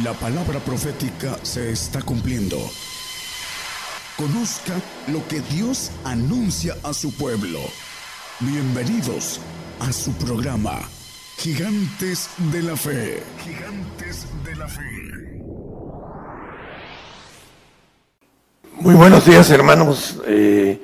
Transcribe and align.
La 0.00 0.14
palabra 0.14 0.58
profética 0.58 1.38
se 1.42 1.70
está 1.70 2.00
cumpliendo. 2.00 2.56
Conozca 4.16 4.72
lo 5.08 5.28
que 5.28 5.40
Dios 5.40 5.90
anuncia 6.02 6.74
a 6.82 6.94
su 6.94 7.14
pueblo. 7.14 7.60
Bienvenidos 8.40 9.38
a 9.80 9.92
su 9.92 10.14
programa, 10.14 10.80
Gigantes 11.36 12.30
de 12.38 12.62
la 12.62 12.74
Fe. 12.74 13.22
Gigantes 13.44 14.24
de 14.42 14.56
la 14.56 14.66
Fe. 14.66 15.42
Muy 18.80 18.94
buenos 18.94 19.26
días 19.26 19.50
hermanos 19.50 20.22
eh, 20.26 20.80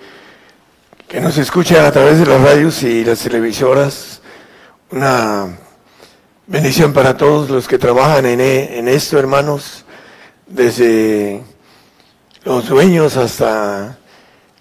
que 1.08 1.20
nos 1.22 1.38
escuchan 1.38 1.86
a 1.86 1.92
través 1.92 2.18
de 2.18 2.26
las 2.26 2.42
radios 2.42 2.82
y 2.82 3.06
las 3.06 3.20
televisoras. 3.20 4.20
Una 4.90 5.56
Bendición 6.50 6.94
para 6.94 7.14
todos 7.14 7.50
los 7.50 7.68
que 7.68 7.76
trabajan 7.76 8.24
en, 8.24 8.40
e, 8.40 8.78
en, 8.78 8.88
esto, 8.88 9.18
hermanos, 9.18 9.84
desde 10.46 11.42
los 12.42 12.66
dueños 12.66 13.18
hasta 13.18 13.98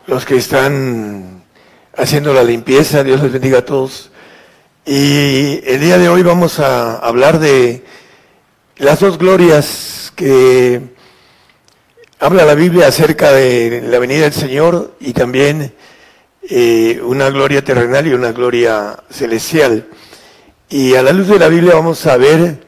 los 0.05 0.26
que 0.26 0.35
están 0.35 1.45
haciendo 1.95 2.34
la 2.34 2.43
limpieza. 2.43 3.05
Dios 3.05 3.23
les 3.23 3.31
bendiga 3.31 3.59
a 3.59 3.65
todos. 3.65 4.12
Y 4.85 5.62
el 5.63 5.79
día 5.79 5.98
de 5.98 6.09
hoy 6.09 6.23
vamos 6.23 6.59
a 6.59 6.98
hablar 6.98 7.39
de 7.39 7.85
las 8.76 8.99
dos 8.99 9.17
glorias 9.17 10.12
que 10.13 10.81
habla 12.20 12.43
la 12.43 12.55
Biblia 12.55 12.88
acerca 12.88 13.31
de 13.31 13.81
la 13.88 13.98
venida 13.99 14.23
del 14.23 14.34
Señor 14.34 14.98
y 14.99 15.13
también 15.13 15.73
eh, 16.49 16.99
una 17.01 17.29
gloria 17.29 17.63
terrenal 17.63 18.07
y 18.07 18.13
una 18.13 18.34
gloria 18.34 18.98
celestial. 19.09 19.88
Y 20.70 20.95
a 20.95 21.02
la 21.02 21.13
luz 21.13 21.30
de 21.30 21.39
la 21.39 21.48
Biblia 21.48 21.76
vamos 21.76 22.05
a 22.07 22.17
ver 22.17 22.59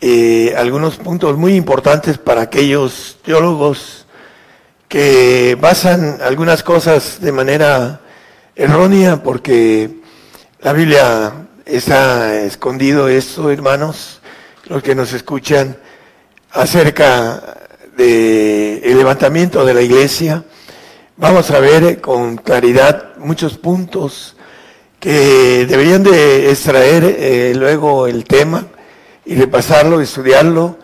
eh, 0.00 0.54
algunos 0.56 0.96
puntos 0.96 1.36
muy 1.36 1.56
importantes 1.56 2.18
para 2.18 2.42
aquellos 2.42 3.18
teólogos 3.24 4.06
que 4.86 5.58
basan 5.60 6.18
algunas 6.22 6.62
cosas 6.62 7.20
de 7.20 7.32
manera 7.32 8.00
errónea 8.54 9.24
porque 9.24 9.90
la 10.60 10.72
Biblia 10.72 11.32
está 11.66 12.42
escondido 12.42 13.08
esto, 13.08 13.50
hermanos, 13.50 14.20
los 14.66 14.80
que 14.80 14.94
nos 14.94 15.12
escuchan 15.12 15.76
acerca 16.52 17.42
del 17.96 18.82
el 18.84 18.98
levantamiento 18.98 19.64
de 19.64 19.74
la 19.74 19.82
iglesia. 19.82 20.44
Vamos 21.16 21.50
a 21.50 21.58
ver 21.58 22.00
con 22.00 22.36
claridad 22.36 23.16
muchos 23.16 23.58
puntos 23.58 24.36
que 25.00 25.66
deberían 25.66 26.02
de 26.02 26.50
extraer 26.50 27.04
eh, 27.04 27.54
luego 27.56 28.06
el 28.06 28.24
tema 28.24 28.66
y 29.24 29.34
repasarlo, 29.34 30.00
estudiarlo 30.00 30.76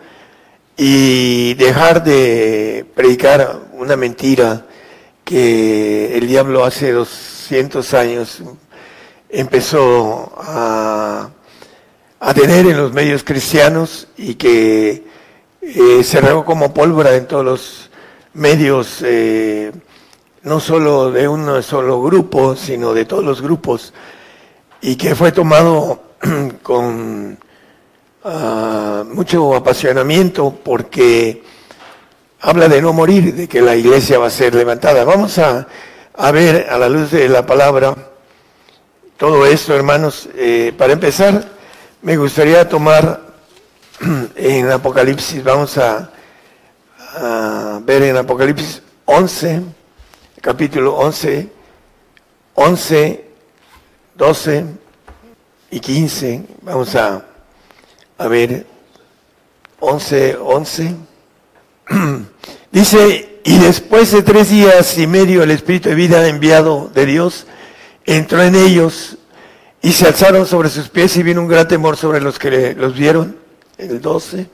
y 0.77 1.55
dejar 1.55 2.03
de 2.03 2.87
predicar 2.95 3.61
una 3.75 3.95
mentira 3.95 4.67
que 5.23 6.17
el 6.17 6.27
diablo 6.27 6.65
hace 6.65 6.93
200 6.93 7.95
años 7.95 8.43
empezó 9.29 10.33
a, 10.39 11.29
a 12.19 12.35
tener 12.35 12.67
en 12.67 12.77
los 12.79 12.93
medios 12.93 13.23
cristianos 13.23 14.09
y 14.17 14.35
que 14.37 15.05
eh, 15.61 16.05
se 16.05 16.21
regó 16.21 16.45
como 16.45 16.73
pólvora 16.73 17.15
en 17.17 17.27
todos 17.27 17.45
los 17.45 17.91
medios 18.33 19.03
eh, 19.05 19.73
no 20.47 20.61
solo 20.61 21.11
de 21.11 21.27
un 21.27 21.61
solo 21.61 22.01
grupo, 22.01 22.55
sino 22.55 22.95
de 22.95 23.05
todos 23.05 23.25
los 23.25 23.43
grupos, 23.43 23.93
y 24.81 24.95
que 24.95 25.17
fue 25.17 25.33
tomado 25.33 26.03
con 26.63 27.37
ah, 28.23 29.03
mucho 29.13 29.57
apasionamiento 29.57 30.57
porque 30.65 31.43
habla 32.43 32.69
de 32.69 32.81
no 32.81 32.93
morir, 32.93 33.35
de 33.35 33.49
que 33.49 33.61
la 33.61 33.75
iglesia 33.75 34.21
va 34.21 34.29
a 34.29 34.31
ser 34.31 34.55
levantada. 34.55 35.03
Vamos 35.03 35.37
a, 35.39 35.67
ver 36.31 36.69
a 36.71 36.79
la 36.79 36.89
luz 36.89 37.11
de 37.11 37.29
la 37.29 37.45
palabra 37.45 37.97
todo 39.17 39.45
esto, 39.47 39.75
hermanos. 39.75 40.29
Eh, 40.37 40.73
para 40.79 40.93
empezar, 40.93 41.45
me 42.03 42.17
gustaría 42.17 42.69
tomar 42.69 43.21
en 44.37 44.71
Apocalipsis, 44.71 45.43
vamos 45.43 45.77
a, 45.77 46.09
a 47.17 47.81
ver 47.83 48.05
en 48.05 48.17
Apocalipsis 48.17 48.81
11, 49.07 49.76
capítulo 50.47 50.95
11, 50.95 51.49
11, 52.55 53.25
12 54.15 54.65
y 55.73 55.81
15. 55.81 56.43
Vamos 56.63 56.95
a, 56.95 57.27
a 58.17 58.29
ver 58.29 58.65
11, 59.81 60.37
11. 60.41 60.95
Dice, 62.71 63.41
y 63.43 63.59
después 63.59 64.13
de 64.13 64.23
tres 64.23 64.51
días 64.51 64.97
y 64.99 65.09
medio 65.09 65.43
el 65.43 65.51
Espíritu 65.51 65.89
de 65.89 65.97
vida 65.97 66.29
enviado 66.29 66.93
de 66.95 67.07
Dios 67.07 67.49
entró 68.05 68.41
en 68.41 68.55
ellos 68.55 69.19
y 69.83 69.91
se 69.91 70.07
alzaron 70.07 70.47
sobre 70.47 70.69
sus 70.69 70.89
pies 70.89 71.17
y 71.17 71.25
vino 71.25 71.41
un 71.41 71.49
gran 71.49 71.67
temor 71.67 71.97
sobre 71.97 72.21
los 72.21 72.39
que 72.39 72.73
los 72.77 72.95
vieron. 72.95 73.37
El 73.79 74.01
12. 74.01 74.47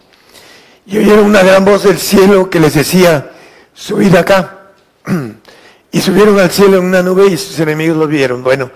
Y 0.86 0.97
oyeron 0.97 1.26
una 1.26 1.42
gran 1.42 1.66
voz 1.66 1.82
del 1.82 1.98
cielo 1.98 2.48
que 2.48 2.60
les 2.60 2.72
decía, 2.72 3.30
subid 3.74 4.14
acá. 4.14 4.59
Y 5.92 6.00
subieron 6.00 6.41
al 6.41 6.50
cielo 6.50 6.78
en 6.78 6.84
una 6.84 7.03
nube 7.03 7.26
y 7.26 7.36
sus 7.36 7.60
enemigos 7.60 7.98
los 7.98 8.08
vieron. 8.08 8.42
Bueno, 8.42 8.70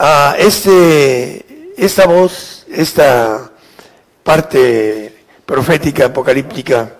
uh, 0.00 0.32
este, 0.38 1.44
esta 1.76 2.06
voz, 2.06 2.64
esta 2.70 3.52
parte 4.22 5.14
profética, 5.44 6.06
apocalíptica, 6.06 6.94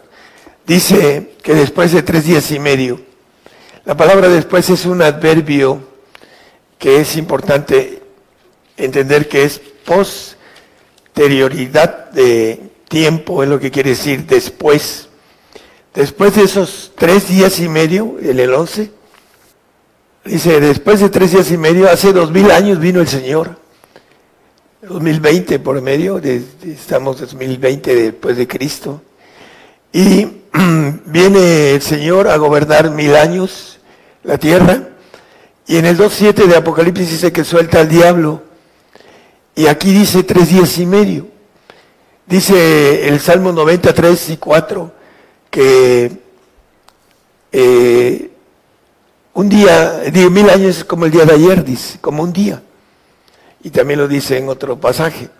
dice 0.67 1.33
que 1.43 1.55
después 1.55 1.93
de 1.93 2.03
tres 2.03 2.27
días 2.27 2.51
y 2.51 2.59
medio, 2.59 3.01
la 3.87 3.97
palabra 3.97 4.29
después 4.29 4.69
es 4.69 4.85
un 4.85 5.01
adverbio 5.01 5.81
que 6.79 7.01
es 7.01 7.17
importante 7.17 8.03
entender 8.77 9.29
que 9.29 9.45
es 9.45 9.63
posterioridad 9.85 12.11
de 12.11 12.61
tiempo, 12.89 13.43
es 13.43 13.49
lo 13.49 13.59
que 13.59 13.71
quiere 13.71 13.89
decir 13.91 14.27
después. 14.27 15.09
Después 15.95 16.37
de 16.37 16.43
esos 16.43 16.93
tres 16.97 17.29
días 17.29 17.61
y 17.61 17.69
medio, 17.69 18.17
en 18.21 18.39
el 18.39 18.53
11, 18.53 18.91
Dice, 20.25 20.61
después 20.61 21.01
de 21.01 21.09
tres 21.09 21.33
días 21.33 21.51
y 21.51 21.57
medio, 21.57 21.91
hace 21.91 22.13
dos 22.13 22.31
mil 22.31 22.51
años 22.53 22.79
vino 22.79 23.01
el 23.01 23.09
Señor. 23.09 23.57
2020 24.83 25.59
por 25.59 25.81
medio, 25.81 26.21
de, 26.21 26.43
estamos 26.65 27.21
2020 27.21 27.95
después 27.95 28.37
de 28.37 28.47
Cristo. 28.47 29.03
Y 29.93 30.27
viene 31.07 31.75
el 31.75 31.83
Señor 31.83 32.29
a 32.29 32.37
gobernar 32.37 32.91
mil 32.91 33.17
años 33.17 33.81
la 34.23 34.39
tierra. 34.39 34.91
Y 35.67 35.77
en 35.77 35.87
el 35.87 35.99
2.7 35.99 36.47
de 36.47 36.57
Apocalipsis 36.57 37.11
dice 37.11 37.33
que 37.33 37.43
suelta 37.43 37.81
al 37.81 37.89
diablo. 37.89 38.43
Y 39.57 39.67
aquí 39.67 39.93
dice 39.93 40.23
tres 40.23 40.51
días 40.51 40.79
y 40.79 40.87
medio. 40.87 41.27
Dice 42.27 43.09
el 43.09 43.19
Salmo 43.21 43.51
93 43.51 44.31
y 44.31 44.37
4 44.37 44.93
que 45.51 46.13
eh, 47.51 48.32
un 49.35 49.49
día, 49.49 50.01
digo, 50.13 50.31
mil 50.31 50.49
años 50.51 50.79
es 50.79 50.85
como 50.85 51.07
el 51.07 51.11
día 51.11 51.25
de 51.25 51.35
ayer, 51.35 51.65
dice, 51.65 51.99
como 52.01 52.23
un 52.23 52.33
día. 52.33 52.63
Y 53.63 53.71
también 53.71 54.01
lo 54.01 54.09
dice 54.09 54.37
en 54.37 54.49
otro 54.49 54.79
pasaje. 54.79 55.31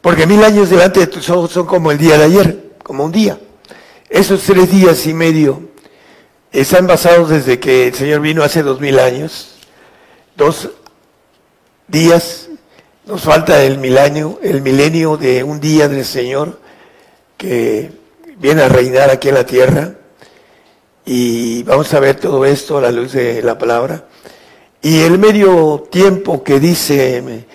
Porque 0.00 0.26
mil 0.26 0.42
años 0.44 0.70
delante 0.70 1.00
de 1.00 1.06
tus 1.06 1.28
ojos 1.30 1.50
son 1.50 1.66
como 1.66 1.90
el 1.90 1.98
día 1.98 2.16
de 2.18 2.24
ayer, 2.24 2.72
como 2.82 3.04
un 3.04 3.12
día. 3.12 3.38
Esos 4.08 4.42
tres 4.42 4.70
días 4.70 5.06
y 5.06 5.14
medio 5.14 5.62
están 6.52 6.86
basados 6.86 7.30
desde 7.30 7.58
que 7.58 7.88
el 7.88 7.94
Señor 7.94 8.20
vino 8.20 8.44
hace 8.44 8.62
dos 8.62 8.80
mil 8.80 8.98
años. 8.98 9.56
Dos 10.36 10.70
días, 11.88 12.48
nos 13.06 13.22
falta 13.22 13.62
el 13.64 13.78
milenio, 13.78 14.38
el 14.42 14.62
milenio 14.62 15.16
de 15.16 15.42
un 15.42 15.58
día 15.58 15.88
del 15.88 16.04
Señor 16.04 16.60
que 17.36 17.90
viene 18.36 18.62
a 18.62 18.68
reinar 18.68 19.10
aquí 19.10 19.30
en 19.30 19.34
la 19.34 19.46
tierra 19.46 19.94
y 21.06 21.62
vamos 21.64 21.92
a 21.92 22.00
ver 22.00 22.16
todo 22.16 22.44
esto 22.44 22.78
a 22.78 22.80
la 22.80 22.90
luz 22.90 23.12
de 23.12 23.42
la 23.42 23.58
palabra. 23.58 24.04
Y 24.80 25.00
el 25.00 25.18
medio 25.18 25.86
tiempo 25.90 26.42
que 26.42 26.60
dice 26.60 27.46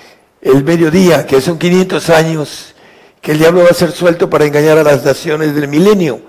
el 0.42 0.64
mediodía, 0.64 1.26
que 1.26 1.42
son 1.42 1.58
500 1.58 2.10
años, 2.10 2.76
que 3.22 3.32
el 3.32 3.40
diablo 3.40 3.64
va 3.64 3.70
a 3.70 3.74
ser 3.74 3.92
suelto 3.92 4.30
para 4.30 4.46
engañar 4.46 4.78
a 4.78 4.84
las 4.84 5.04
naciones 5.04 5.54
del 5.56 5.68
milenio, 5.68 6.22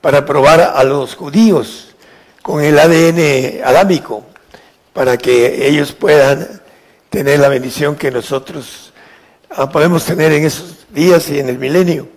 para 0.00 0.24
probar 0.24 0.60
a 0.60 0.82
los 0.84 1.14
judíos 1.14 1.94
con 2.42 2.62
el 2.62 2.78
ADN 2.78 3.62
adámico, 3.64 4.24
para 4.92 5.18
que 5.18 5.68
ellos 5.68 5.92
puedan 5.92 6.60
tener 7.10 7.40
la 7.40 7.48
bendición 7.48 7.96
que 7.96 8.10
nosotros 8.10 8.92
ah, 9.50 9.68
podemos 9.68 10.04
tener 10.04 10.32
en 10.32 10.44
esos 10.44 10.86
días 10.90 11.28
y 11.30 11.38
en 11.38 11.48
el 11.48 11.58
milenio. 11.58 12.08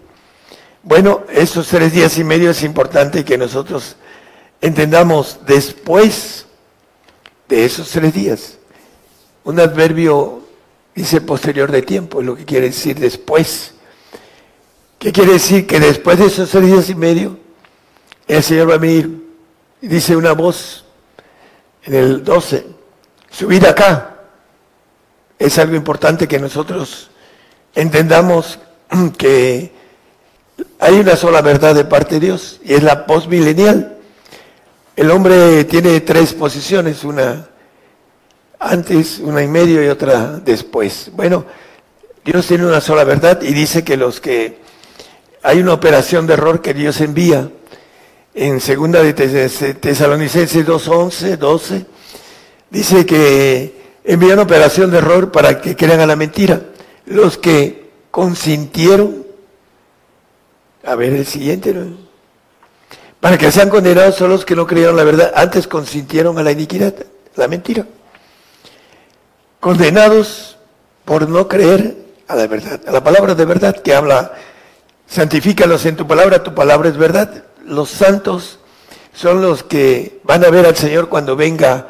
Bueno, 0.84 1.24
esos 1.32 1.68
tres 1.68 1.94
días 1.94 2.18
y 2.18 2.24
medio 2.24 2.52
es 2.52 2.64
importante 2.64 3.26
que 3.26 3.38
nosotros 3.38 3.96
entendamos 4.64 5.40
después 5.46 6.46
de 7.50 7.66
esos 7.66 7.90
tres 7.90 8.14
días. 8.14 8.58
Un 9.44 9.60
adverbio 9.60 10.42
dice 10.96 11.20
posterior 11.20 11.70
de 11.70 11.82
tiempo, 11.82 12.22
es 12.22 12.26
lo 12.26 12.36
que 12.38 12.46
quiere 12.46 12.68
decir 12.68 12.98
después. 12.98 13.74
¿Qué 14.98 15.12
quiere 15.12 15.34
decir? 15.34 15.68
Que 15.68 15.82
después 15.82 16.18
de 16.18 16.28
esos 16.28 16.50
seis 16.50 16.66
días 16.66 16.90
y 16.90 16.96
medio, 16.96 17.38
el 18.26 18.42
Señor 18.42 18.70
va 18.70 18.76
a 18.76 18.78
venir 18.78 19.28
y 19.82 19.88
dice 19.90 20.16
una 20.16 20.32
voz 20.32 20.86
en 21.84 21.96
el 21.96 22.24
12, 22.24 22.66
subid 23.30 23.66
acá. 23.66 24.22
Es 25.38 25.60
algo 25.60 25.76
importante 25.76 26.26
que 26.26 26.40
nosotros 26.40 27.10
entendamos 27.76 28.60
que 29.18 29.74
hay 30.80 31.00
una 31.00 31.18
sola 31.18 31.42
verdad 31.42 31.76
de 31.76 31.84
parte 31.84 32.16
de 32.16 32.28
Dios 32.28 32.62
y 32.64 32.76
es 32.76 32.84
la 32.84 33.06
postmilenial. 33.06 33.94
El 34.96 35.10
hombre 35.10 35.64
tiene 35.66 36.02
tres 36.02 36.34
posiciones, 36.34 37.04
una 37.04 37.50
antes, 38.60 39.20
una 39.20 39.42
y 39.42 39.48
medio 39.48 39.84
y 39.84 39.88
otra 39.88 40.40
después. 40.40 41.10
Bueno, 41.14 41.46
Dios 42.24 42.46
tiene 42.46 42.66
una 42.66 42.80
sola 42.80 43.04
verdad 43.04 43.42
y 43.42 43.54
dice 43.54 43.84
que 43.84 43.98
los 43.98 44.22
que 44.22 44.60
hay 45.42 45.60
una 45.60 45.74
operación 45.74 46.28
de 46.28 46.34
error 46.34 46.62
que 46.62 46.76
Dios 46.76 47.02
envía 47.02 47.50
en 48.36 48.62
segunda 48.62 49.02
de 49.02 49.14
Tesalonicenses 49.14 50.66
2.11, 50.66 51.38
12, 51.38 51.86
dice 52.70 53.06
que 53.06 53.82
envía 54.04 54.34
una 54.34 54.44
operación 54.44 54.92
de 54.92 55.00
error 55.00 55.32
para 55.32 55.60
que 55.60 55.76
crean 55.76 56.02
a 56.02 56.06
la 56.06 56.16
mentira. 56.16 56.62
Los 57.06 57.40
que 57.40 57.90
consintieron, 58.12 59.26
a 60.86 60.96
ver 60.96 61.14
el 61.14 61.26
siguiente, 61.26 61.74
para 63.24 63.38
que 63.38 63.54
sean 63.54 63.70
condenados 63.70 64.16
son 64.16 64.32
los 64.32 64.44
que 64.44 64.54
no 64.54 64.68
creyeron 64.68 64.98
la 64.98 65.06
verdad, 65.06 65.32
antes 65.34 65.66
consintieron 65.66 66.38
a 66.40 66.44
la 66.44 66.52
iniquidad, 66.52 66.94
la 67.38 67.48
mentira. 67.48 67.86
Condenados 69.62 70.58
por 71.06 71.30
no 71.30 71.48
creer 71.48 71.96
a 72.28 72.36
la 72.36 72.48
verdad, 72.48 72.82
a 72.86 72.92
la 72.92 73.02
palabra 73.02 73.34
de 73.34 73.46
verdad 73.46 73.78
que 73.78 73.96
habla, 73.96 74.34
santifícalos 75.08 75.86
en 75.86 75.96
tu 75.96 76.06
palabra, 76.06 76.44
tu 76.44 76.54
palabra 76.54 76.90
es 76.90 76.98
verdad. 76.98 77.46
Los 77.66 77.92
santos 77.92 78.60
son 79.14 79.42
los 79.42 79.64
que 79.64 80.20
van 80.26 80.44
a 80.44 80.50
ver 80.50 80.66
al 80.66 80.76
Señor 80.76 81.08
cuando 81.08 81.38
venga 81.38 81.88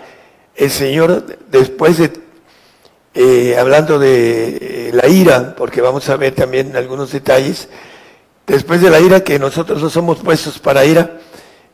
el 0.55 0.69
Señor 0.69 1.25
después 1.49 1.97
de, 1.97 2.13
eh, 3.15 3.57
hablando 3.57 3.97
de 3.97 4.57
eh, 4.61 4.91
la 4.93 5.07
ira, 5.07 5.55
porque 5.57 5.81
vamos 5.81 6.07
a 6.09 6.15
ver 6.15 6.35
también 6.35 6.75
algunos 6.75 7.11
detalles, 7.11 7.69
después 8.47 8.81
de 8.81 8.89
la 8.89 8.99
ira 8.99 9.23
que 9.23 9.39
nosotros 9.39 9.81
no 9.81 9.89
somos 9.89 10.19
puestos 10.19 10.59
para 10.59 10.85
ira, 10.85 11.19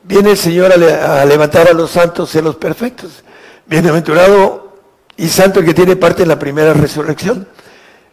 viene 0.03 0.31
el 0.31 0.37
Señor 0.37 0.71
a, 0.71 1.21
a 1.21 1.25
levantar 1.25 1.67
a 1.67 1.73
los 1.73 1.91
santos 1.91 2.33
y 2.35 2.39
a 2.39 2.41
los 2.41 2.55
perfectos. 2.55 3.23
Bienaventurado 3.65 4.69
y 5.17 5.27
santo 5.27 5.59
el 5.59 5.65
que 5.65 5.73
tiene 5.73 5.95
parte 5.95 6.23
en 6.23 6.29
la 6.29 6.39
primera 6.39 6.73
resurrección. 6.73 7.47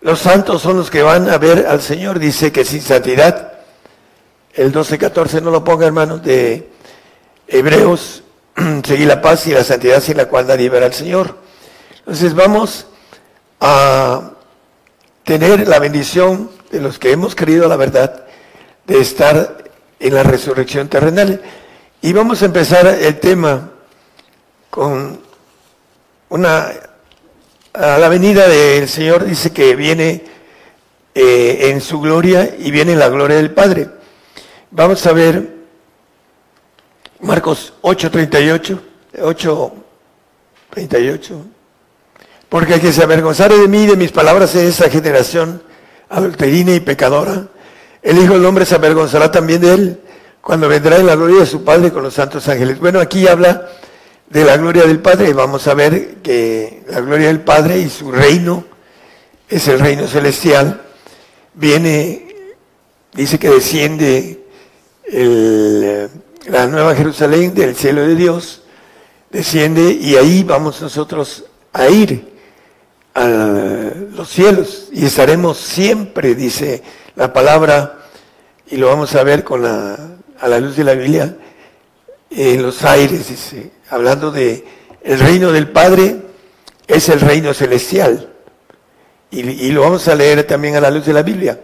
Los 0.01 0.21
santos 0.21 0.63
son 0.63 0.77
los 0.77 0.91
que 0.91 1.03
van 1.03 1.31
a 1.31 1.39
ver 1.39 1.67
al 1.67 1.81
Señor, 1.81 2.19
dice 2.19 2.53
que 2.53 2.65
sin 2.65 2.83
santidad, 2.83 3.53
el 4.55 4.73
12-14 4.73 5.43
no 5.43 5.51
lo 5.51 5.65
ponga 5.65 5.87
hermano, 5.87 6.19
de 6.19 6.69
Hebreos, 7.49 8.23
seguir 8.85 9.07
la 9.07 9.23
paz 9.23 9.47
y 9.47 9.53
la 9.53 9.65
santidad 9.65 10.01
sin 10.01 10.17
la 10.17 10.27
cual 10.27 10.47
nadie 10.47 10.69
verá 10.69 10.87
al 10.87 10.95
Señor. 10.95 11.37
Entonces 12.01 12.35
vamos 12.35 12.87
a 13.61 14.33
tener 15.25 15.67
la 15.67 15.79
bendición 15.79 16.51
de 16.71 16.81
los 16.81 16.99
que 16.99 17.13
hemos 17.13 17.35
creído 17.35 17.69
la 17.69 17.77
verdad 17.77 18.26
de 18.87 19.01
estar 19.01 19.65
en 19.99 20.15
la 20.15 20.23
resurrección 20.23 20.89
terrenal. 20.89 21.41
Y 22.03 22.13
vamos 22.13 22.43
a 22.43 22.47
empezar 22.47 22.87
el 22.87 23.19
tema 23.19 23.71
con 24.71 25.21
una 26.29 26.71
a 27.77 27.99
la 27.99 28.09
venida 28.09 28.49
del 28.49 28.89
Señor 28.89 29.25
dice 29.25 29.53
que 29.53 29.77
viene 29.77 30.25
eh, 31.15 31.71
en 31.71 31.83
su 31.83 32.01
gloria 32.01 32.55
y 32.59 32.71
viene 32.71 32.93
en 32.93 32.99
la 32.99 33.11
gloria 33.11 33.37
del 33.37 33.51
Padre. 33.51 33.91
Vamos 34.71 35.07
a 35.07 35.13
ver 35.13 35.57
Marcos 37.21 37.75
8:38, 37.83 38.81
8:38. 39.19 41.43
Porque 42.49 42.75
el 42.75 42.81
que 42.81 42.93
se 42.93 43.03
avergonzare 43.03 43.59
de 43.59 43.67
mí 43.69 43.83
y 43.83 43.87
de 43.87 43.97
mis 43.97 44.13
palabras 44.13 44.55
en 44.55 44.67
esa 44.67 44.89
generación 44.89 45.63
adulterina 46.09 46.75
y 46.75 46.81
pecadora, 46.81 47.49
el 48.07 48.19
Hijo 48.19 48.35
del 48.35 48.45
Hombre 48.45 48.65
se 48.65 48.77
avergonzará 48.77 49.33
también 49.33 49.61
de 49.61 49.75
él 49.75 50.01
cuando 50.41 50.69
vendrá 50.69 50.97
en 50.97 51.07
la 51.07 51.17
gloria 51.17 51.41
de 51.41 51.47
su 51.47 51.65
Padre 51.65 51.91
con 51.91 52.05
los 52.05 52.15
santos 52.15 52.47
ángeles. 52.47 52.79
Bueno, 52.79 53.01
aquí 53.01 53.27
habla 53.27 53.69
de 54.31 54.45
la 54.45 54.57
gloria 54.57 54.85
del 54.85 55.01
Padre, 55.01 55.33
vamos 55.33 55.67
a 55.67 55.75
ver 55.75 56.19
que 56.23 56.85
la 56.87 57.01
gloria 57.01 57.27
del 57.27 57.41
Padre 57.41 57.81
y 57.81 57.91
su 57.91 58.13
reino 58.13 58.65
es 59.49 59.67
el 59.67 59.81
reino 59.81 60.07
celestial. 60.07 60.83
Viene, 61.55 62.29
dice 63.13 63.41
que 63.41 63.51
desciende 63.51 64.45
la 66.47 66.69
nueva 66.69 66.95
Jerusalén 66.95 67.55
del 67.55 67.75
cielo 67.75 68.03
de 68.03 68.15
Dios, 68.15 68.63
desciende 69.33 69.91
y 69.91 70.15
ahí 70.15 70.45
vamos 70.45 70.81
nosotros 70.81 71.45
a 71.73 71.89
ir 71.89 72.37
a 73.15 73.27
los 73.27 74.29
cielos 74.29 74.91
y 74.93 75.07
estaremos 75.07 75.59
siempre, 75.59 76.37
dice 76.37 76.85
la 77.17 77.33
palabra, 77.33 77.96
y 78.69 78.77
lo 78.77 78.89
vamos 78.89 79.15
a 79.15 79.23
ver 79.23 79.45
con 79.45 79.63
la, 79.63 79.97
a 80.41 80.49
la 80.49 80.61
luz 80.61 80.77
de 80.77 80.85
la 80.85 80.95
Biblia, 80.95 81.37
en 82.31 82.63
los 82.63 82.85
aires, 82.85 83.29
dice, 83.29 83.71
hablando 83.91 84.31
de 84.31 84.65
el 85.03 85.19
reino 85.19 85.53
del 85.53 85.69
Padre, 85.69 86.17
es 86.87 87.09
el 87.09 87.21
reino 87.21 87.55
celestial. 87.55 88.33
Y, 89.31 89.71
lo 89.71 89.83
vamos 89.83 90.09
a 90.09 90.15
leer 90.15 90.45
también 90.45 90.77
a 90.77 90.81
la 90.81 90.91
luz 90.91 91.05
de 91.05 91.13
la 91.13 91.23
Biblia. 91.23 91.61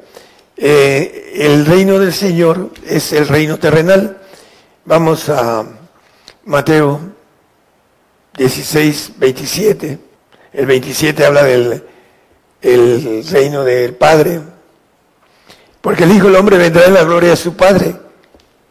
Eh, 0.56 1.32
el 1.36 1.64
reino 1.64 1.98
del 1.98 2.12
Señor 2.12 2.70
es 2.86 3.12
el 3.12 3.26
reino 3.28 3.58
terrenal. 3.58 4.18
Vamos 4.84 5.28
a 5.28 5.64
Mateo 6.44 7.00
16, 8.36 9.12
27. 9.16 9.98
El 10.52 10.66
27 10.66 11.24
habla 11.24 11.44
del 11.44 11.82
el 12.60 13.24
reino 13.26 13.64
del 13.64 13.94
Padre. 13.94 14.40
Porque 15.82 16.04
el 16.04 16.12
Hijo 16.12 16.28
del 16.28 16.36
Hombre 16.36 16.56
vendrá 16.56 16.86
en 16.86 16.94
la 16.94 17.04
gloria 17.04 17.30
de 17.30 17.36
su 17.36 17.54
Padre, 17.54 17.94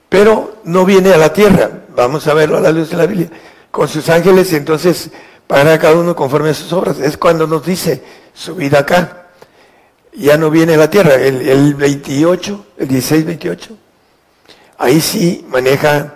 pero 0.10 0.56
no 0.64 0.86
viene 0.86 1.14
a 1.14 1.18
la 1.18 1.32
tierra, 1.32 1.70
Vamos 1.96 2.26
a 2.28 2.34
verlo 2.34 2.58
a 2.58 2.62
la 2.62 2.72
luz 2.72 2.90
de 2.90 2.98
la 2.98 3.06
Biblia. 3.06 3.30
Con 3.70 3.88
sus 3.88 4.08
ángeles, 4.10 4.54
entonces, 4.54 5.12
para 5.46 5.78
cada 5.78 5.96
uno 5.96 6.16
conforme 6.16 6.50
a 6.50 6.54
sus 6.54 6.72
obras. 6.74 7.00
Es 7.00 7.18
cuando 7.18 7.46
nos 7.48 7.66
dice, 7.66 8.02
subid 8.34 8.74
acá. 8.74 9.28
Ya 10.14 10.38
no 10.38 10.50
viene 10.50 10.76
a 10.76 10.78
la 10.78 10.90
tierra. 10.90 11.16
El, 11.16 11.48
el 11.48 11.76
28, 11.76 12.66
el 12.78 12.88
16, 12.88 13.26
28. 13.26 13.78
Ahí 14.78 15.02
sí 15.02 15.46
maneja. 15.50 16.16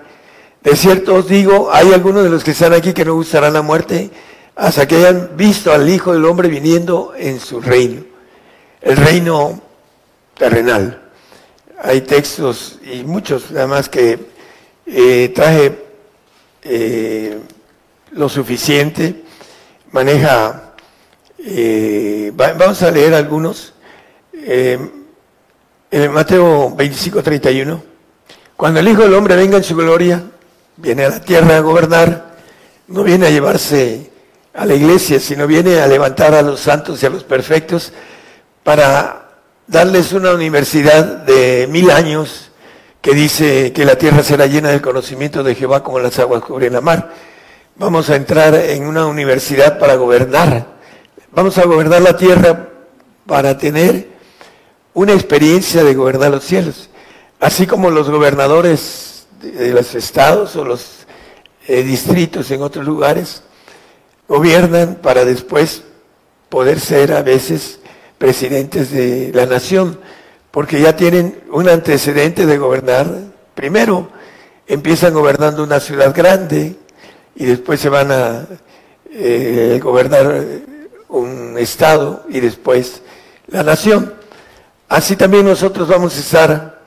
De 0.64 0.75
cierto 0.75 1.16
os 1.16 1.28
digo, 1.28 1.70
hay 1.72 1.94
algunos 1.94 2.24
de 2.24 2.30
los 2.30 2.44
que 2.44 2.52
están 2.52 2.74
aquí 2.74 2.94
que 2.94 3.06
no 3.06 3.14
gustarán 3.14 3.54
la 3.54 3.62
muerte 3.62 4.10
hasta 4.56 4.88
que 4.88 4.96
hayan 4.96 5.32
visto 5.36 5.72
al 5.74 5.88
Hijo 5.88 6.14
del 6.14 6.25
Hombre 6.25 6.48
viniendo 6.48 7.14
en 7.18 7.40
su 7.40 7.60
reino. 7.60 8.02
El 8.82 8.96
reino 8.98 9.62
terrenal. 10.36 11.01
Hay 11.82 12.01
textos 12.01 12.80
y 12.84 13.04
muchos 13.04 13.46
además 13.51 13.89
que 13.89 14.20
eh, 14.86 15.32
traje 15.34 15.86
eh, 16.63 17.39
lo 18.12 18.30
suficiente, 18.30 19.24
maneja, 19.92 20.74
eh, 21.39 22.32
vamos 22.36 22.82
a 22.84 22.92
leer 22.92 23.13
algunos. 23.13 23.74
en 24.32 26.12
Mateo 26.12 26.75
25, 26.75 27.24
31, 27.24 27.84
cuando 28.56 28.80
el 28.80 28.88
Hijo 28.88 29.04
del 29.04 29.13
Hombre 29.13 29.36
venga 29.36 29.58
en 29.58 29.63
su 29.63 29.75
gloria, 29.75 30.24
viene 30.77 31.06
a 31.06 31.10
la 31.10 31.22
tierra 31.22 31.58
a 31.58 31.62
gobernar, 31.62 32.36
no 32.88 33.04
viene 33.04 33.27
a 33.27 33.30
llevarse 33.30 34.12
a 34.54 34.65
la 34.65 34.75
iglesia, 34.75 35.20
sino 35.20 35.48
viene 35.48 35.80
a 35.80 35.88
levantar 35.88 36.34
a 36.34 36.42
los 36.42 36.60
santos 36.60 37.01
y 37.01 37.06
a 37.06 37.10
los 37.10 37.24
perfectos 37.24 37.92
para 38.63 39.25
darles 39.67 40.13
una 40.13 40.34
universidad 40.34 41.03
de 41.03 41.67
mil 41.69 41.89
años 41.91 42.51
que 43.01 43.13
dice 43.13 43.72
que 43.74 43.86
la 43.86 43.98
tierra 43.98 44.24
será 44.24 44.48
llena 44.48 44.69
del 44.69 44.81
conocimiento 44.81 45.43
de 45.43 45.55
Jehová 45.55 45.84
como 45.84 46.00
las 46.00 46.17
aguas 46.19 46.43
cubren 46.43 46.74
la 46.74 46.81
mar. 46.81 47.12
Vamos 47.75 48.10
a 48.10 48.15
entrar 48.15 48.55
en 48.55 48.88
una 48.88 49.05
universidad 49.05 49.77
para 49.79 49.95
gobernar. 49.95 50.65
Vamos 51.31 51.57
a 51.57 51.65
gobernar 51.65 52.01
la 52.01 52.15
tierra 52.15 52.69
para 53.25 53.57
tener 53.57 54.07
una 54.93 55.13
experiencia 55.13 55.84
de 55.84 55.93
gobernar 55.93 56.31
los 56.31 56.43
cielos. 56.43 56.89
Así 57.39 57.67
como 57.67 57.89
los 57.89 58.10
gobernadores 58.10 59.27
de 59.41 59.72
los 59.72 59.93
estados 59.93 60.55
o 60.55 60.63
los 60.63 61.05
eh, 61.67 61.84
distritos 61.84 62.50
en 62.51 62.62
otros 62.62 62.86
lugares 62.86 63.43
gobiernan 64.27 64.95
para 64.95 65.25
después 65.25 65.84
poder 66.50 66.79
ser 66.79 67.12
a 67.12 67.22
veces 67.22 67.79
presidentes 68.25 68.89
de 68.89 69.29
la 69.36 69.46
nación 69.46 70.00
porque 70.50 70.82
ya 70.82 70.96
tienen 70.96 71.44
un 71.51 71.70
antecedente 71.70 72.48
de 72.48 72.58
gobernar. 72.58 73.05
Primero 73.53 74.10
empiezan 74.65 75.13
gobernando 75.13 75.63
una 75.63 75.79
ciudad 75.79 76.12
grande 76.12 76.75
y 77.36 77.46
después 77.46 77.79
se 77.79 77.88
van 77.88 78.12
a 78.12 78.48
eh, 79.12 79.79
gobernar 79.79 80.44
un 81.10 81.55
estado 81.60 82.24
y 82.27 82.39
después 82.39 83.03
la 83.46 83.62
nación. 83.62 84.15
Así 84.89 85.15
también 85.15 85.46
nosotros 85.46 85.88
vamos 85.88 86.17
a 86.17 86.20
estar 86.20 86.82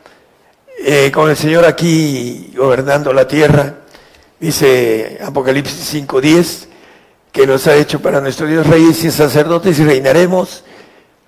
eh, 0.85 1.12
con 1.14 1.30
el 1.30 1.37
Señor 1.37 1.64
aquí 1.64 2.52
gobernando 2.57 3.12
la 3.12 3.28
tierra. 3.28 3.76
Dice 4.40 5.21
Apocalipsis 5.25 5.95
5.10, 5.95 6.66
que 7.30 7.47
nos 7.47 7.64
ha 7.68 7.76
hecho 7.76 8.02
para 8.02 8.21
nuestro 8.21 8.49
Dios 8.49 8.66
reyes 8.66 9.04
y 9.04 9.12
sacerdotes 9.12 9.78
y 9.78 9.85
reinaremos 9.85 10.64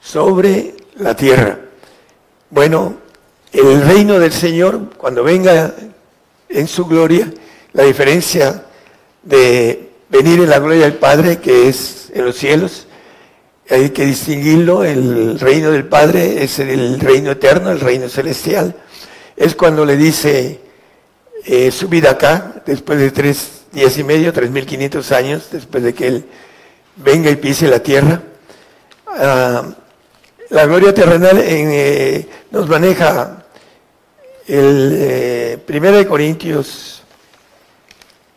sobre 0.01 0.75
la 0.97 1.15
tierra. 1.15 1.59
Bueno, 2.51 2.97
el 3.53 3.83
reino 3.83 4.19
del 4.19 4.33
Señor, 4.33 4.91
cuando 4.97 5.23
venga 5.23 5.75
en 6.49 6.69
su 6.69 6.87
gloria, 6.87 7.33
la 7.73 7.85
diferencia 7.85 8.65
de 9.23 9.91
venir 10.09 10.41
en 10.41 10.51
la 10.51 10.59
gloria 10.59 10.85
del 10.85 10.95
Padre, 10.95 11.39
que 11.39 11.69
es 11.69 12.11
en 12.15 12.25
los 12.25 12.37
cielos, 12.37 12.87
hay 13.69 13.91
que 13.91 14.05
distinguirlo, 14.05 14.83
el 14.83 15.39
reino 15.39 15.71
del 15.71 15.85
Padre 15.85 16.43
es 16.43 16.59
el 16.59 16.99
reino 16.99 17.31
eterno, 17.31 17.71
el 17.71 17.79
reino 17.79 18.09
celestial. 18.09 18.75
Es 19.37 19.55
cuando 19.55 19.85
le 19.85 19.97
dice, 19.97 20.61
eh, 21.45 21.71
su 21.71 21.89
vida 21.89 22.11
acá, 22.11 22.63
después 22.67 22.99
de 22.99 23.13
tres 23.13 23.63
días 23.73 23.97
y 23.97 24.03
medio, 24.03 24.33
tres 24.33 24.51
mil 24.51 24.67
quinientos 24.67 25.13
años, 25.13 25.49
después 25.53 25.85
de 25.85 25.95
que 25.95 26.07
Él 26.09 26.25
venga 26.97 27.31
y 27.31 27.37
pise 27.37 27.69
la 27.69 27.81
tierra. 27.81 28.23
Ah, 29.07 29.65
la 30.51 30.67
gloria 30.67 30.93
terrenal 30.93 31.39
eh, 31.43 32.27
nos 32.51 32.69
maneja 32.69 33.45
el 34.47 34.93
eh, 34.97 35.59
Primero 35.65 35.97
de 35.97 36.07
Corintios, 36.07 37.03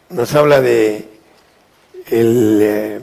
nos 0.10 0.34
habla 0.36 0.62
de 0.62 1.10
el 2.08 3.02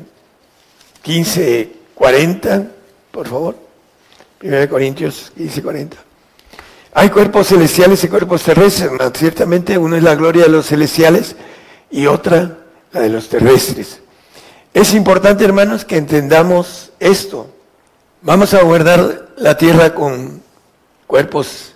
1540, 1.05 2.71
por 3.11 3.29
favor. 3.29 3.57
Primero 4.39 4.61
de 4.61 4.69
Corintios 4.69 5.33
1540. 5.35 5.97
Hay 6.93 7.11
cuerpos 7.11 7.49
celestiales 7.49 8.03
y 8.05 8.09
cuerpos 8.09 8.43
terrestres. 8.45 8.91
Ciertamente 9.15 9.77
uno 9.77 9.97
es 9.97 10.03
la 10.03 10.15
gloria 10.15 10.45
de 10.45 10.51
los 10.51 10.67
celestiales 10.67 11.35
y 11.91 12.07
otra 12.07 12.59
la 12.93 13.01
de 13.01 13.09
los 13.09 13.29
terrestres. 13.29 14.01
Es 14.73 14.95
importante, 14.95 15.45
hermanos, 15.45 15.85
que 15.85 15.97
entendamos 15.97 16.93
esto. 17.01 17.50
Vamos 18.23 18.55
a 18.55 18.63
guardar 18.63 19.29
la 19.37 19.57
tierra 19.57 19.95
con 19.95 20.43
cuerpos, 21.07 21.75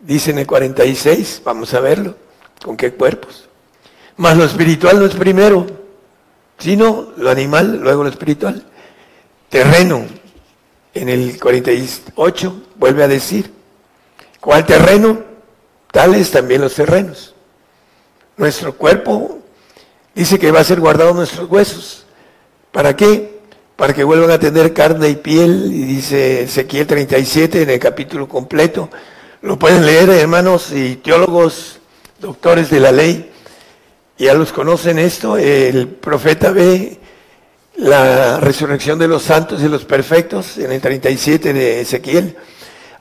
dice 0.00 0.30
en 0.30 0.38
el 0.38 0.46
46, 0.46 1.42
vamos 1.44 1.72
a 1.74 1.80
verlo, 1.80 2.16
con 2.64 2.76
qué 2.76 2.92
cuerpos. 2.92 3.48
Más 4.16 4.36
lo 4.36 4.44
espiritual 4.44 4.98
no 4.98 5.06
es 5.06 5.14
primero, 5.14 5.66
sino 6.58 7.12
lo 7.16 7.30
animal, 7.30 7.80
luego 7.80 8.02
lo 8.02 8.10
espiritual. 8.10 8.64
Terreno, 9.48 10.04
en 10.94 11.08
el 11.08 11.40
48 11.40 12.62
vuelve 12.76 13.04
a 13.04 13.08
decir, 13.08 13.56
¿Cuál 14.46 14.64
terreno? 14.64 15.24
Tales 15.90 16.30
también 16.30 16.60
los 16.60 16.76
terrenos. 16.76 17.34
Nuestro 18.36 18.76
cuerpo 18.76 19.40
dice 20.14 20.38
que 20.38 20.52
va 20.52 20.60
a 20.60 20.64
ser 20.64 20.78
guardado 20.78 21.12
nuestros 21.14 21.50
huesos. 21.50 22.06
¿Para 22.70 22.94
qué? 22.94 23.35
Para 23.76 23.92
que 23.92 24.04
vuelvan 24.04 24.30
a 24.30 24.38
tener 24.38 24.72
carne 24.72 25.10
y 25.10 25.16
piel, 25.16 25.70
y 25.70 25.84
dice 25.84 26.44
Ezequiel 26.44 26.86
37 26.86 27.60
en 27.60 27.70
el 27.70 27.78
capítulo 27.78 28.26
completo. 28.26 28.88
Lo 29.42 29.58
pueden 29.58 29.84
leer, 29.84 30.08
hermanos 30.08 30.72
y 30.72 30.96
teólogos, 30.96 31.78
doctores 32.18 32.70
de 32.70 32.80
la 32.80 32.90
ley. 32.90 33.30
Ya 34.16 34.32
los 34.32 34.50
conocen 34.50 34.98
esto. 34.98 35.36
El 35.36 35.88
profeta 35.88 36.52
ve 36.52 36.98
la 37.76 38.40
resurrección 38.40 38.98
de 38.98 39.08
los 39.08 39.24
santos 39.24 39.62
y 39.62 39.68
los 39.68 39.84
perfectos 39.84 40.56
en 40.56 40.72
el 40.72 40.80
37 40.80 41.52
de 41.52 41.82
Ezequiel. 41.82 42.34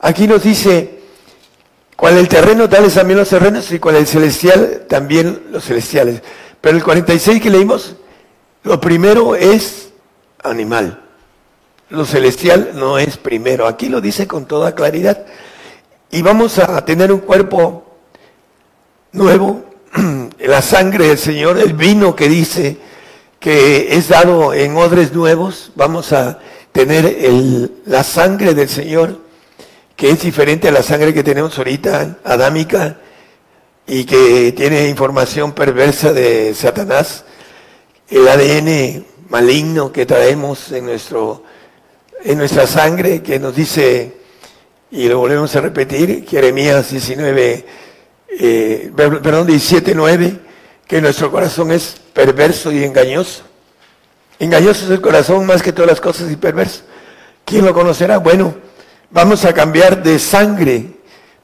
Aquí 0.01 0.27
nos 0.27 0.43
dice 0.43 0.99
cual 1.95 2.17
el 2.17 2.27
terreno, 2.27 2.67
tales 2.67 2.95
también 2.95 3.19
los 3.19 3.29
terrenos, 3.29 3.71
y 3.71 3.79
cual 3.79 3.95
el 3.95 4.07
celestial, 4.07 4.85
también 4.89 5.43
los 5.51 5.63
celestiales. 5.63 6.21
Pero 6.59 6.75
el 6.75 6.83
46 6.83 7.41
que 7.41 7.49
leímos, 7.49 7.95
lo 8.63 8.81
primero 8.81 9.37
es 9.37 9.84
animal. 10.49 11.01
Lo 11.89 12.05
celestial 12.05 12.71
no 12.75 12.97
es 12.97 13.17
primero. 13.17 13.67
Aquí 13.67 13.89
lo 13.89 14.01
dice 14.01 14.27
con 14.27 14.45
toda 14.45 14.75
claridad. 14.75 15.25
Y 16.11 16.21
vamos 16.21 16.59
a 16.59 16.83
tener 16.85 17.11
un 17.11 17.19
cuerpo 17.19 17.85
nuevo, 19.11 19.65
la 20.39 20.61
sangre 20.61 21.07
del 21.07 21.17
Señor, 21.17 21.57
el 21.57 21.73
vino 21.73 22.15
que 22.15 22.29
dice 22.29 22.77
que 23.39 23.95
es 23.95 24.09
dado 24.09 24.53
en 24.53 24.75
odres 24.77 25.13
nuevos. 25.13 25.71
Vamos 25.75 26.13
a 26.13 26.39
tener 26.71 27.05
el, 27.05 27.81
la 27.85 28.03
sangre 28.03 28.53
del 28.53 28.69
Señor 28.69 29.25
que 29.95 30.09
es 30.09 30.21
diferente 30.21 30.67
a 30.67 30.71
la 30.71 30.83
sangre 30.83 31.13
que 31.13 31.23
tenemos 31.23 31.57
ahorita, 31.57 32.17
adámica, 32.23 32.97
y 33.87 34.03
que 34.03 34.51
tiene 34.51 34.89
información 34.89 35.53
perversa 35.53 36.11
de 36.11 36.53
Satanás, 36.53 37.23
el 38.09 38.27
ADN 38.27 39.05
maligno 39.29 39.91
que 39.91 40.05
traemos 40.05 40.71
en, 40.71 40.85
nuestro, 40.85 41.43
en 42.23 42.37
nuestra 42.37 42.67
sangre, 42.67 43.21
que 43.21 43.39
nos 43.39 43.55
dice, 43.55 44.13
y 44.91 45.07
lo 45.07 45.19
volvemos 45.19 45.55
a 45.55 45.61
repetir, 45.61 46.25
Jeremías 46.27 46.91
19, 46.91 47.65
eh, 48.39 48.91
perdón, 48.95 49.47
17, 49.47 49.93
9, 49.95 50.39
que 50.87 51.01
nuestro 51.01 51.31
corazón 51.31 51.71
es 51.71 51.95
perverso 52.13 52.71
y 52.71 52.83
engañoso. 52.83 53.43
Engañoso 54.39 54.85
es 54.85 54.91
el 54.91 55.01
corazón 55.01 55.45
más 55.45 55.61
que 55.61 55.71
todas 55.71 55.89
las 55.89 56.01
cosas 56.01 56.31
y 56.31 56.35
perverso. 56.35 56.81
¿Quién 57.45 57.65
lo 57.65 57.73
conocerá? 57.73 58.17
Bueno, 58.17 58.55
Vamos 59.15 59.45
a 59.45 59.53
cambiar 59.53 60.03
de 60.03 60.19
sangre, 60.19 60.87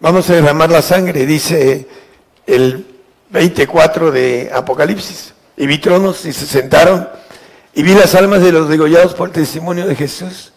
vamos 0.02 0.30
a 0.30 0.34
derramar 0.34 0.70
la 0.70 0.82
sangre, 0.82 1.26
dice 1.26 1.88
el 2.46 2.86
24 3.30 4.12
de 4.12 4.52
Apocalipsis. 4.54 5.34
Y 5.56 5.68
vi 5.68 5.78
tronos 5.78 6.26
y 6.26 6.34
se 6.34 6.46
sentaron 6.46 7.08
y 7.74 7.84
vi 7.84 7.94
las 7.94 8.16
almas 8.16 8.42
de 8.42 8.52
los 8.52 8.68
degollados 8.70 9.14
por 9.14 9.30
testimonio 9.32 9.88
de 9.88 9.96
Jesús, 9.96 10.52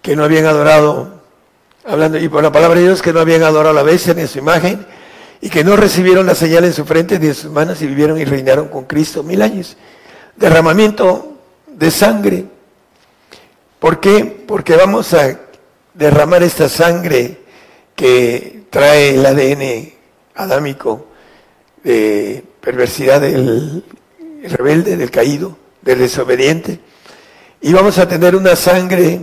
que 0.00 0.16
no 0.16 0.24
habían 0.24 0.46
adorado, 0.46 1.22
hablando 1.84 2.18
y 2.18 2.28
por 2.28 2.42
la 2.42 2.50
palabra 2.50 2.78
de 2.80 2.86
Dios, 2.86 3.02
que 3.02 3.12
no 3.12 3.20
habían 3.20 3.42
adorado 3.42 3.70
a 3.70 3.72
la 3.72 3.82
bestia 3.82 4.14
ni 4.14 4.22
a 4.22 4.26
su 4.26 4.38
imagen, 4.38 4.84
y 5.40 5.50
que 5.50 5.64
no 5.64 5.76
recibieron 5.76 6.26
la 6.26 6.34
señal 6.34 6.64
en 6.64 6.72
su 6.72 6.84
frente 6.84 7.18
ni 7.18 7.26
en 7.26 7.34
sus 7.34 7.50
manos 7.50 7.82
y 7.82 7.86
vivieron 7.86 8.18
y 8.20 8.24
reinaron 8.24 8.68
con 8.68 8.84
Cristo 8.84 9.22
mil 9.22 9.42
años. 9.42 9.76
Derramamiento 10.36 11.36
de 11.66 11.90
sangre. 11.90 12.44
¿Por 13.78 13.98
qué? 13.98 14.44
Porque 14.46 14.76
vamos 14.76 15.12
a 15.14 15.40
derramar 15.94 16.42
esta 16.42 16.68
sangre 16.68 17.38
que 17.96 18.64
trae 18.70 19.16
el 19.16 19.26
ADN 19.26 19.92
adámico 20.34 21.06
de 21.82 22.44
perversidad 22.60 23.20
del 23.20 23.84
rebelde, 24.44 24.96
del 24.96 25.10
caído, 25.10 25.56
del 25.82 25.98
desobediente. 25.98 26.78
Y 27.60 27.72
vamos 27.72 27.98
a 27.98 28.08
tener 28.08 28.34
una 28.34 28.56
sangre 28.56 29.20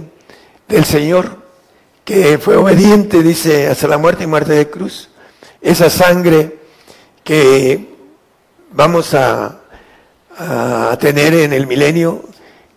del 0.67 0.85
Señor 0.85 1.39
que 2.05 2.37
fue 2.37 2.55
obediente, 2.55 3.21
dice, 3.21 3.67
hasta 3.67 3.87
la 3.87 3.97
muerte 3.97 4.23
y 4.23 4.27
muerte 4.27 4.53
de 4.53 4.69
cruz. 4.69 5.09
Esa 5.61 5.89
sangre 5.89 6.57
que 7.23 7.87
vamos 8.71 9.13
a, 9.13 9.55
tener 10.99 11.33
en 11.33 11.51
el 11.51 11.67
milenio, 11.67 12.23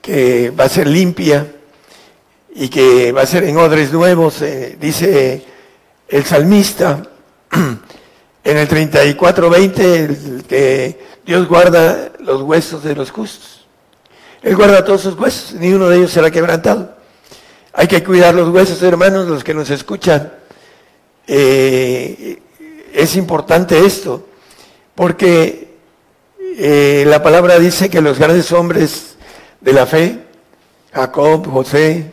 que 0.01 0.51
va 0.51 0.65
a 0.65 0.69
ser 0.69 0.89
limpia, 0.89 1.47
y 2.55 2.69
que 2.69 3.13
va 3.13 3.23
a 3.23 3.27
ser 3.27 3.45
en 3.45 3.57
odres 3.57 3.93
nuevos, 3.93 4.43
eh, 4.43 4.77
dice 4.81 5.45
el 6.09 6.25
salmista 6.25 7.03
en 8.45 8.57
el 8.59 8.69
34.20 8.69 10.43
que 10.43 11.01
Dios 11.25 11.49
guarda 11.49 12.13
los 12.19 12.43
huesos 12.43 12.83
de 12.85 12.95
los 12.95 13.11
justos. 13.11 13.52
Él 14.43 14.57
guarda 14.57 14.85
todos 14.85 15.03
sus 15.03 15.19
huesos, 15.19 15.55
ni 15.55 15.73
uno 15.73 15.89
de 15.89 15.99
ellos 15.99 16.11
será 16.11 16.31
quebrantado. 16.31 16.97
Hay 17.73 17.87
que 17.87 18.03
cuidar 18.03 18.35
los 18.35 18.49
huesos, 18.49 18.83
hermanos, 18.83 19.29
los 19.29 19.45
que 19.45 19.55
nos 19.55 19.71
escuchan. 19.71 20.33
Eh, 21.27 22.41
es 22.93 23.17
importante 23.17 23.79
esto, 23.87 24.27
porque 24.95 25.77
eh, 26.59 27.05
la 27.07 27.23
palabra 27.23 27.59
dice 27.59 27.89
que 27.89 28.01
los 28.01 28.19
grandes 28.19 28.51
hombres 28.53 29.17
de 29.61 29.73
la 29.73 29.87
fe, 29.87 30.19
Jacob, 30.93 31.49
José, 31.51 32.13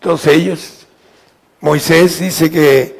todos 0.00 0.26
ellos. 0.26 0.86
Moisés 1.60 2.18
dice 2.18 2.50
que 2.50 2.98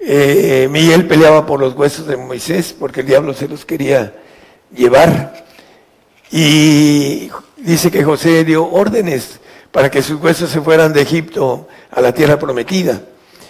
eh, 0.00 0.66
Miguel 0.70 1.06
peleaba 1.06 1.44
por 1.44 1.60
los 1.60 1.74
huesos 1.74 2.06
de 2.06 2.16
Moisés 2.16 2.74
porque 2.76 3.00
el 3.00 3.06
diablo 3.06 3.34
se 3.34 3.46
los 3.46 3.64
quería 3.66 4.14
llevar. 4.74 5.49
Y 6.30 7.30
dice 7.56 7.90
que 7.90 8.04
José 8.04 8.44
dio 8.44 8.64
órdenes 8.70 9.40
para 9.72 9.90
que 9.90 10.02
sus 10.02 10.20
huesos 10.20 10.50
se 10.50 10.60
fueran 10.60 10.92
de 10.92 11.02
Egipto 11.02 11.68
a 11.90 12.00
la 12.00 12.12
tierra 12.12 12.38
prometida. 12.38 13.00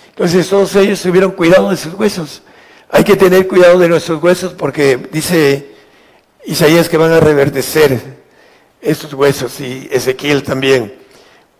Entonces 0.08 0.48
todos 0.48 0.74
ellos 0.76 1.00
tuvieron 1.00 1.32
cuidado 1.32 1.70
de 1.70 1.76
sus 1.76 1.94
huesos. 1.94 2.42
Hay 2.90 3.04
que 3.04 3.16
tener 3.16 3.46
cuidado 3.46 3.78
de 3.78 3.88
nuestros 3.88 4.22
huesos 4.22 4.52
porque 4.52 4.96
dice 5.12 5.70
Isaías 6.44 6.88
que 6.88 6.96
van 6.96 7.12
a 7.12 7.20
reverdecer 7.20 8.20
estos 8.80 9.12
huesos 9.14 9.60
y 9.60 9.88
Ezequiel 9.90 10.42
también, 10.42 10.94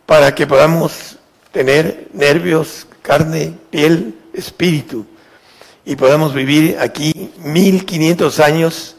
para 0.07 0.35
que 0.35 0.47
podamos 0.47 1.19
tener 1.53 2.09
nervios, 2.13 2.87
carne, 3.03 3.55
piel, 3.71 4.15
espíritu, 4.33 5.05
y 5.85 5.97
podamos 5.97 6.35
vivir 6.35 6.79
aquí 6.81 7.33
1500 7.45 8.41
años 8.41 8.97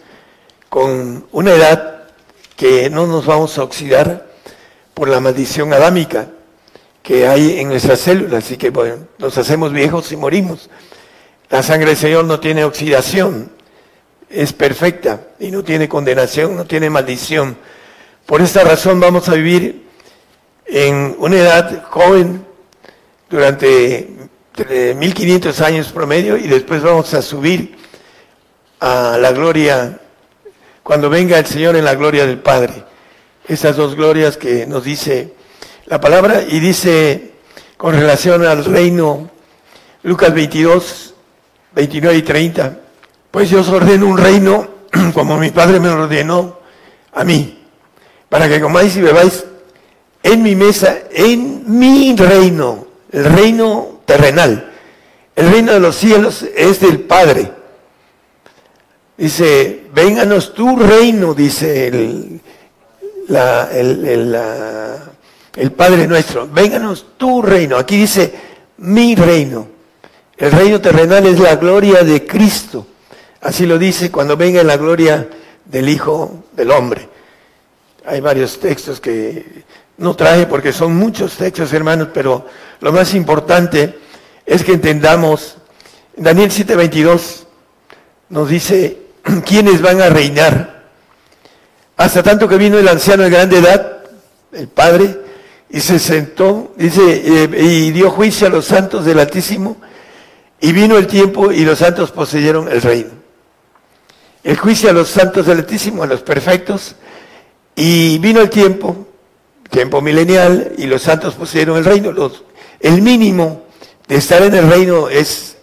con 0.70 1.26
una 1.32 1.52
edad 1.54 2.01
que 2.62 2.92
no 2.92 3.08
nos 3.08 3.26
vamos 3.26 3.58
a 3.58 3.64
oxidar 3.64 4.28
por 4.94 5.08
la 5.10 5.20
maldición 5.20 5.74
adámica 5.74 6.28
que 7.02 7.28
hay 7.28 7.60
en 7.60 7.70
nuestras 7.70 8.02
células 8.02 8.52
y 8.52 8.58
que 8.58 8.70
bueno, 8.70 9.08
nos 9.18 9.36
hacemos 9.40 9.74
viejos 9.74 10.12
y 10.12 10.16
morimos. 10.16 10.70
La 11.50 11.64
sangre 11.64 11.88
del 11.88 11.98
Señor 11.98 12.26
no 12.26 12.40
tiene 12.40 12.64
oxidación, 12.64 13.52
es 14.30 14.54
perfecta 14.54 15.22
y 15.40 15.50
no 15.50 15.64
tiene 15.64 15.90
condenación, 15.90 16.56
no 16.56 16.66
tiene 16.66 16.92
maldición. 16.92 17.58
Por 18.28 18.42
esta 18.42 18.64
razón 18.64 19.00
vamos 19.00 19.28
a 19.28 19.34
vivir 19.34 19.88
en 20.68 21.16
una 21.18 21.38
edad 21.38 21.84
joven 21.90 22.46
durante 23.28 24.08
1500 24.98 25.62
años 25.62 25.88
promedio 25.88 26.38
y 26.38 26.48
después 26.48 26.84
vamos 26.84 27.12
a 27.16 27.24
subir 27.24 27.76
a 28.80 29.18
la 29.20 29.32
gloria 29.32 30.00
cuando 30.92 31.10
venga 31.10 31.40
el 31.40 31.46
Señor 31.46 31.78
en 31.78 31.86
la 31.86 31.96
gloria 31.96 32.26
del 32.26 32.40
Padre. 32.40 32.84
Esas 33.48 33.78
dos 33.78 33.96
glorias 33.96 34.36
que 34.36 34.68
nos 34.68 34.84
dice 34.84 35.34
la 35.86 36.02
palabra 36.02 36.42
y 36.46 36.60
dice 36.60 37.32
con 37.78 37.96
relación 37.96 38.46
al 38.46 38.66
reino, 38.66 39.30
Lucas 40.04 40.34
22, 40.34 41.14
29 41.76 42.18
y 42.18 42.22
30, 42.24 42.80
pues 43.32 43.50
yo 43.50 43.62
os 43.62 43.70
ordeno 43.70 44.06
un 44.06 44.18
reino 44.18 44.68
como 45.14 45.38
mi 45.38 45.52
Padre 45.52 45.80
me 45.80 45.88
ordenó 45.88 46.60
a 47.14 47.24
mí, 47.24 47.64
para 48.28 48.50
que 48.50 48.60
comáis 48.60 48.98
y 48.98 49.02
bebáis 49.02 49.46
en 50.22 50.44
mi 50.44 50.58
mesa, 50.58 51.04
en 51.10 51.64
mi 51.68 52.14
reino, 52.18 52.86
el 53.14 53.24
reino 53.24 54.02
terrenal. 54.06 54.74
El 55.38 55.52
reino 55.54 55.72
de 55.72 55.80
los 55.80 55.96
cielos 55.96 56.46
es 56.54 56.82
del 56.82 57.00
Padre. 57.00 57.61
Dice, 59.22 59.84
vénganos 59.94 60.52
tu 60.56 60.76
reino, 60.76 61.36
dice 61.36 61.90
el, 61.90 62.42
la, 63.28 63.70
el, 63.72 64.36
el 65.56 65.72
Padre 65.74 66.08
nuestro, 66.08 66.48
vénganos 66.48 67.06
tu 67.18 67.40
reino. 67.40 67.78
Aquí 67.78 67.98
dice, 67.98 68.34
mi 68.78 69.14
reino. 69.14 69.68
El 70.36 70.52
reino 70.52 70.82
terrenal 70.82 71.28
es 71.28 71.40
la 71.40 71.56
gloria 71.58 72.02
de 72.02 72.26
Cristo. 72.26 72.88
Así 73.42 73.68
lo 73.68 73.78
dice 73.78 74.10
cuando 74.10 74.36
venga 74.36 74.64
la 74.64 74.78
gloria 74.78 75.30
del 75.66 75.88
Hijo 75.88 76.46
del 76.54 76.72
Hombre. 76.72 77.08
Hay 78.08 78.22
varios 78.22 78.60
textos 78.60 79.00
que 79.00 79.66
no 79.98 80.16
traje 80.16 80.48
porque 80.48 80.74
son 80.74 80.96
muchos 80.96 81.38
textos, 81.38 81.72
hermanos, 81.74 82.08
pero 82.12 82.48
lo 82.80 82.92
más 82.92 83.14
importante 83.14 84.00
es 84.48 84.64
que 84.64 84.74
entendamos, 84.74 85.58
Daniel 86.18 86.50
7:22 86.50 87.46
nos 88.30 88.50
dice 88.50 89.11
quiénes 89.46 89.82
van 89.82 90.02
a 90.02 90.10
reinar. 90.10 90.82
Hasta 91.98 92.24
tanto 92.24 92.48
que 92.48 92.58
vino 92.58 92.78
el 92.78 92.88
anciano 92.88 93.24
de 93.24 93.30
grande 93.30 93.60
edad, 93.60 94.00
el 94.52 94.68
Padre, 94.68 95.20
y 95.70 95.80
se 95.80 96.00
sentó, 96.00 96.74
dice, 96.76 97.02
eh, 97.04 97.64
y 97.64 97.92
dio 97.92 98.10
juicio 98.10 98.48
a 98.48 98.50
los 98.50 98.66
santos 98.66 99.06
del 99.06 99.20
Altísimo, 99.20 99.78
y 100.60 100.72
vino 100.74 100.98
el 100.98 101.08
tiempo 101.08 101.52
y 101.52 101.64
los 101.64 101.80
santos 101.80 102.12
poseyeron 102.12 102.68
el 102.70 102.82
reino. 102.82 103.12
El 104.44 104.58
juicio 104.58 104.90
a 104.90 104.94
los 104.94 105.10
santos 105.10 105.46
del 105.46 105.60
Altísimo, 105.60 106.04
a 106.04 106.08
los 106.08 106.22
perfectos, 106.22 106.96
y 107.76 108.18
vino 108.18 108.42
el 108.42 108.50
tiempo, 108.50 109.08
tiempo 109.70 110.02
milenial, 110.02 110.74
y 110.78 110.88
los 110.88 111.02
santos 111.02 111.36
poseyeron 111.36 111.78
el 111.78 111.86
reino. 111.86 112.12
Los, 112.12 112.44
el 112.80 113.02
mínimo 113.02 113.64
de 114.08 114.16
estar 114.16 114.42
en 114.42 114.54
el 114.54 114.70
reino 114.70 115.08
es 115.08 115.58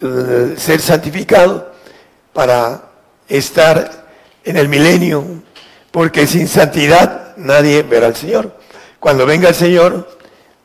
eh, 0.00 0.54
ser 0.56 0.80
santificado 0.80 1.69
para 2.32 2.90
estar 3.28 4.06
en 4.44 4.56
el 4.56 4.68
milenio, 4.68 5.24
porque 5.90 6.26
sin 6.26 6.48
santidad 6.48 7.36
nadie 7.36 7.82
verá 7.82 8.06
al 8.06 8.16
Señor. 8.16 8.56
Cuando 8.98 9.26
venga 9.26 9.48
el 9.48 9.54
Señor, 9.54 10.18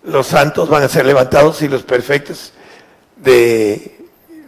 los 0.04 0.28
santos 0.28 0.70
van 0.70 0.84
a 0.84 0.90
ser 0.90 1.06
levantados 1.06 1.62
y 1.62 1.68
los 1.68 1.84
perfectos 1.84 2.54
de 3.18 3.96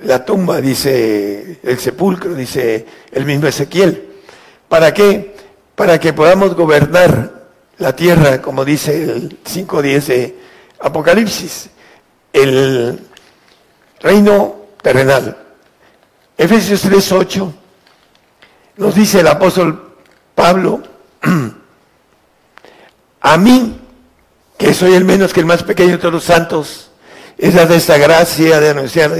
la 0.03 0.23
tumba, 0.23 0.61
dice 0.61 1.59
el 1.63 1.79
sepulcro, 1.79 2.35
dice 2.35 2.85
el 3.11 3.25
mismo 3.25 3.47
Ezequiel. 3.47 4.09
¿Para 4.67 4.93
qué? 4.93 5.35
Para 5.75 5.99
que 5.99 6.13
podamos 6.13 6.55
gobernar 6.55 7.47
la 7.77 7.95
tierra, 7.95 8.41
como 8.41 8.65
dice 8.65 9.03
el 9.03 9.43
5.10 9.43 10.05
de 10.05 10.35
Apocalipsis, 10.79 11.69
el 12.33 12.99
reino 13.99 14.55
terrenal. 14.81 15.46
Efesios 16.37 16.85
3.8 16.85 17.51
nos 18.77 18.93
dice 18.93 19.21
el 19.21 19.27
apóstol 19.27 19.95
Pablo, 20.35 20.83
a 23.21 23.37
mí, 23.37 23.81
que 24.55 24.73
soy 24.73 24.93
el 24.93 25.03
menos 25.03 25.33
que 25.33 25.39
el 25.39 25.47
más 25.47 25.63
pequeño 25.63 25.93
de 25.93 25.97
todos 25.97 26.13
los 26.13 26.23
santos, 26.23 26.91
esa 27.39 27.65
de 27.65 27.75
esta 27.75 27.97
gracia 27.97 28.59
de 28.59 28.69
anunciar 28.69 29.11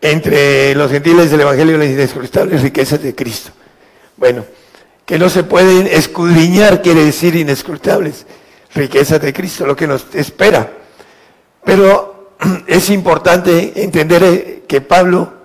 entre 0.00 0.74
los 0.74 0.90
gentiles 0.90 1.30
del 1.30 1.42
Evangelio 1.42 1.76
las 1.76 1.88
inescrutables 1.88 2.62
riquezas 2.62 3.02
de 3.02 3.14
Cristo. 3.14 3.50
Bueno, 4.16 4.44
que 5.04 5.18
no 5.18 5.28
se 5.28 5.44
pueden 5.44 5.86
escudriñar, 5.86 6.80
quiere 6.80 7.04
decir 7.04 7.36
inescrutables 7.36 8.26
riquezas 8.74 9.20
de 9.20 9.34
Cristo, 9.34 9.66
lo 9.66 9.76
que 9.76 9.86
nos 9.86 10.06
espera. 10.14 10.72
Pero 11.62 12.36
es 12.66 12.88
importante 12.88 13.72
entender 13.82 14.62
que 14.66 14.80
Pablo 14.80 15.41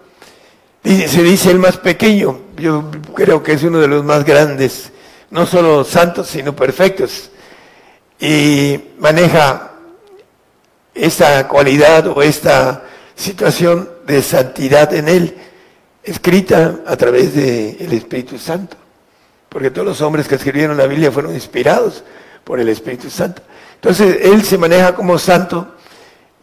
se 1.07 1.23
dice 1.23 1.51
el 1.51 1.59
más 1.59 1.77
pequeño, 1.77 2.39
yo 2.57 2.89
creo 3.13 3.43
que 3.43 3.53
es 3.53 3.63
uno 3.63 3.79
de 3.79 3.87
los 3.87 4.03
más 4.03 4.23
grandes, 4.23 4.91
no 5.31 5.45
solo 5.45 5.83
santos, 5.83 6.27
sino 6.27 6.55
perfectos 6.55 7.31
y 8.19 8.79
maneja 8.99 9.71
esta 10.93 11.47
cualidad 11.47 12.07
o 12.07 12.21
esta 12.21 12.83
situación 13.15 13.89
de 14.05 14.21
santidad 14.21 14.93
en 14.93 15.09
él, 15.09 15.37
escrita 16.03 16.79
a 16.85 16.95
través 16.95 17.35
del 17.35 17.93
Espíritu 17.93 18.37
Santo. 18.37 18.77
Porque 19.49 19.71
todos 19.71 19.87
los 19.87 20.01
hombres 20.01 20.27
que 20.27 20.35
escribieron 20.35 20.77
la 20.77 20.87
Biblia 20.87 21.11
fueron 21.11 21.33
inspirados 21.33 22.03
por 22.43 22.59
el 22.59 22.69
Espíritu 22.69 23.09
Santo. 23.09 23.41
Entonces, 23.75 24.19
él 24.21 24.43
se 24.43 24.57
maneja 24.57 24.95
como 24.95 25.19
santo 25.19 25.75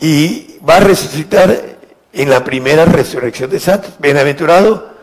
y 0.01 0.59
va 0.69 0.77
a 0.77 0.81
resucitar 0.81 1.74
en 2.15 2.31
la 2.31 2.45
primera 2.45 2.85
resurrección 2.85 3.51
de 3.51 3.61
santos. 3.61 3.93
Bienaventurado 3.99 4.95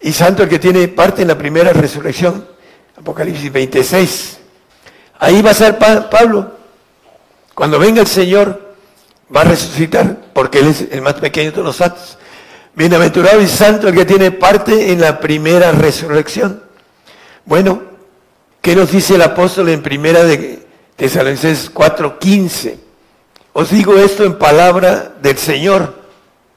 y 0.00 0.12
santo 0.12 0.42
el 0.42 0.48
que 0.48 0.58
tiene 0.58 0.88
parte 0.88 1.22
en 1.22 1.28
la 1.28 1.38
primera 1.38 1.72
resurrección. 1.72 2.46
Apocalipsis 2.96 3.50
26. 3.50 4.38
Ahí 5.18 5.42
va 5.42 5.50
a 5.50 5.54
ser 5.54 5.78
Pablo. 5.78 6.52
Cuando 7.54 7.78
venga 7.78 8.00
el 8.00 8.06
Señor, 8.06 8.74
va 9.34 9.42
a 9.42 9.44
resucitar, 9.44 10.16
porque 10.32 10.60
Él 10.60 10.68
es 10.68 10.86
el 10.90 11.02
más 11.02 11.14
pequeño 11.14 11.52
de 11.52 11.62
los 11.62 11.76
santos. 11.76 12.18
Bienaventurado 12.74 13.40
y 13.40 13.48
santo 13.48 13.88
el 13.88 13.94
que 13.94 14.04
tiene 14.04 14.30
parte 14.30 14.92
en 14.92 15.00
la 15.00 15.18
primera 15.18 15.72
resurrección. 15.72 16.62
Bueno, 17.44 17.82
¿qué 18.60 18.76
nos 18.76 18.92
dice 18.92 19.16
el 19.16 19.22
apóstol 19.22 19.70
en 19.70 19.82
primera 19.82 20.24
de 20.24 20.66
Tesalonicenses 20.96 21.72
4:15? 21.72 22.76
Os 23.52 23.70
digo 23.70 23.96
esto 23.98 24.24
en 24.24 24.38
palabra 24.38 25.12
del 25.20 25.36
Señor, 25.36 25.99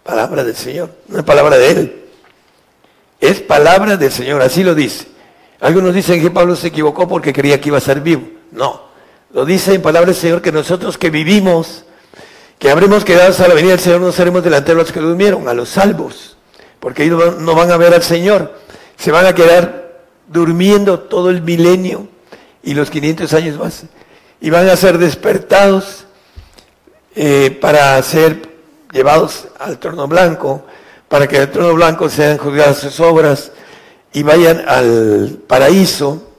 palabra 0.04 0.44
del 0.44 0.56
Señor, 0.56 0.89
no 1.08 1.20
es 1.20 1.24
palabra 1.24 1.58
de 1.58 1.72
Él. 1.72 2.04
Es 3.20 3.39
palabra 3.39 3.96
del 3.98 4.12
Señor, 4.12 4.42
así 4.42 4.63
lo 4.63 4.76
dice. 4.76 5.08
Algunos 5.62 5.94
dicen 5.94 6.22
que 6.22 6.30
Pablo 6.30 6.58
se 6.58 6.68
equivocó 6.68 7.08
porque 7.08 7.32
creía 7.32 7.60
que 7.62 7.70
iba 7.70 7.78
a 7.78 7.82
ser 7.82 8.02
vivo. 8.02 8.28
No, 8.52 8.82
lo 9.32 9.46
dice 9.46 9.74
en 9.74 9.82
palabra 9.82 10.08
del 10.08 10.16
Señor 10.16 10.42
que 10.42 10.52
nosotros 10.52 10.98
que 10.98 11.10
vivimos, 11.10 11.86
que 12.60 12.70
habremos 12.70 13.06
quedado 13.06 13.30
hasta 13.30 13.48
la 13.48 13.54
venida 13.54 13.72
del 13.72 13.80
Señor, 13.80 14.02
no 14.02 14.12
seremos 14.12 14.44
delanteros 14.44 14.82
a 14.82 14.84
los 14.84 14.92
que 14.92 15.00
durmieron, 15.00 15.48
a 15.48 15.54
los 15.54 15.70
salvos, 15.70 16.38
porque 16.82 17.06
ellos 17.06 17.39
no 17.39 17.56
van 17.56 17.72
a 17.72 17.78
ver 17.78 17.94
al 17.94 18.04
Señor, 18.04 18.60
se 18.98 19.12
van 19.12 19.26
a 19.26 19.34
quedar 19.34 20.02
durmiendo 20.28 21.00
todo 21.00 21.30
el 21.30 21.42
milenio 21.42 22.08
y 22.62 22.74
los 22.74 22.89
500 22.89 23.34
años 23.34 23.58
más, 23.58 23.86
y 24.42 24.50
van 24.50 24.68
a 24.68 24.76
ser 24.76 24.98
despertados 24.98 26.06
eh, 27.16 27.58
para 27.62 28.02
ser 28.04 28.53
llevados 28.93 29.47
al 29.60 29.79
trono 29.79 30.08
blanco, 30.08 30.63
para 31.10 31.27
que 31.27 31.38
el 31.38 31.51
trono 31.51 31.73
blanco 31.73 32.10
sean 32.10 32.38
juzgadas 32.38 32.77
sus 32.77 32.99
obras 32.99 33.51
y 34.13 34.23
vayan 34.23 34.63
al 34.67 35.39
paraíso 35.47 36.29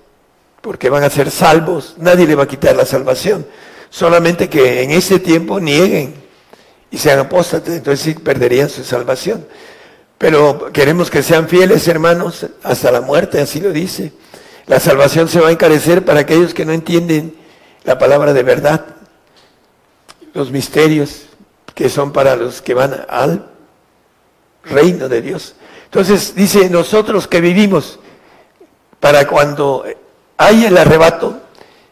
porque 0.60 0.88
van 0.88 1.04
a 1.04 1.10
ser 1.10 1.30
salvos, 1.30 1.94
nadie 1.98 2.26
le 2.26 2.34
va 2.34 2.44
a 2.44 2.48
quitar 2.48 2.74
la 2.74 2.86
salvación, 2.86 3.46
solamente 3.90 4.48
que 4.48 4.82
en 4.82 4.92
ese 4.92 5.18
tiempo 5.18 5.60
nieguen 5.60 6.14
y 6.90 6.96
sean 6.96 7.18
apóstatas, 7.18 7.74
entonces 7.74 8.00
sí 8.00 8.14
perderían 8.14 8.70
su 8.70 8.82
salvación. 8.82 9.46
Pero 10.16 10.72
queremos 10.72 11.10
que 11.10 11.22
sean 11.22 11.48
fieles, 11.48 11.86
hermanos, 11.88 12.46
hasta 12.62 12.90
la 12.90 13.02
muerte, 13.02 13.40
así 13.40 13.60
lo 13.60 13.72
dice. 13.72 14.12
La 14.66 14.80
salvación 14.80 15.28
se 15.28 15.40
va 15.40 15.48
a 15.48 15.52
encarecer 15.52 16.04
para 16.04 16.20
aquellos 16.20 16.54
que 16.54 16.64
no 16.64 16.72
entienden 16.72 17.34
la 17.84 17.98
palabra 17.98 18.32
de 18.32 18.42
verdad, 18.42 18.86
los 20.32 20.50
misterios, 20.50 21.26
que 21.74 21.88
son 21.88 22.12
para 22.12 22.36
los 22.36 22.62
que 22.62 22.74
van 22.74 23.04
al 23.08 23.50
reino 24.64 25.08
de 25.08 25.20
Dios. 25.22 25.54
Entonces 25.84 26.34
dice, 26.34 26.70
nosotros 26.70 27.28
que 27.28 27.40
vivimos 27.40 27.98
para 29.00 29.26
cuando 29.26 29.84
haya 30.36 30.68
el 30.68 30.76
arrebato, 30.78 31.40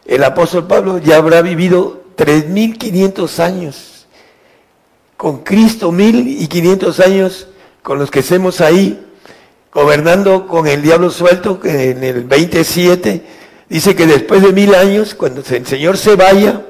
el 0.05 0.23
apóstol 0.23 0.67
Pablo 0.67 0.97
ya 0.97 1.17
habrá 1.17 1.41
vivido 1.41 2.03
3.500 2.17 3.39
años 3.39 4.07
con 5.17 5.43
Cristo, 5.43 5.91
1.500 5.91 7.05
años 7.05 7.47
con 7.81 7.99
los 7.99 8.11
que 8.11 8.19
estemos 8.19 8.61
ahí, 8.61 9.05
gobernando 9.71 10.47
con 10.47 10.67
el 10.67 10.81
diablo 10.81 11.09
suelto, 11.09 11.59
que 11.59 11.91
en 11.91 12.03
el 12.03 12.23
27 12.23 13.23
dice 13.69 13.95
que 13.95 14.05
después 14.05 14.41
de 14.41 14.51
mil 14.51 14.75
años, 14.75 15.15
cuando 15.15 15.41
el 15.41 15.65
Señor 15.65 15.97
se 15.97 16.15
vaya, 16.15 16.61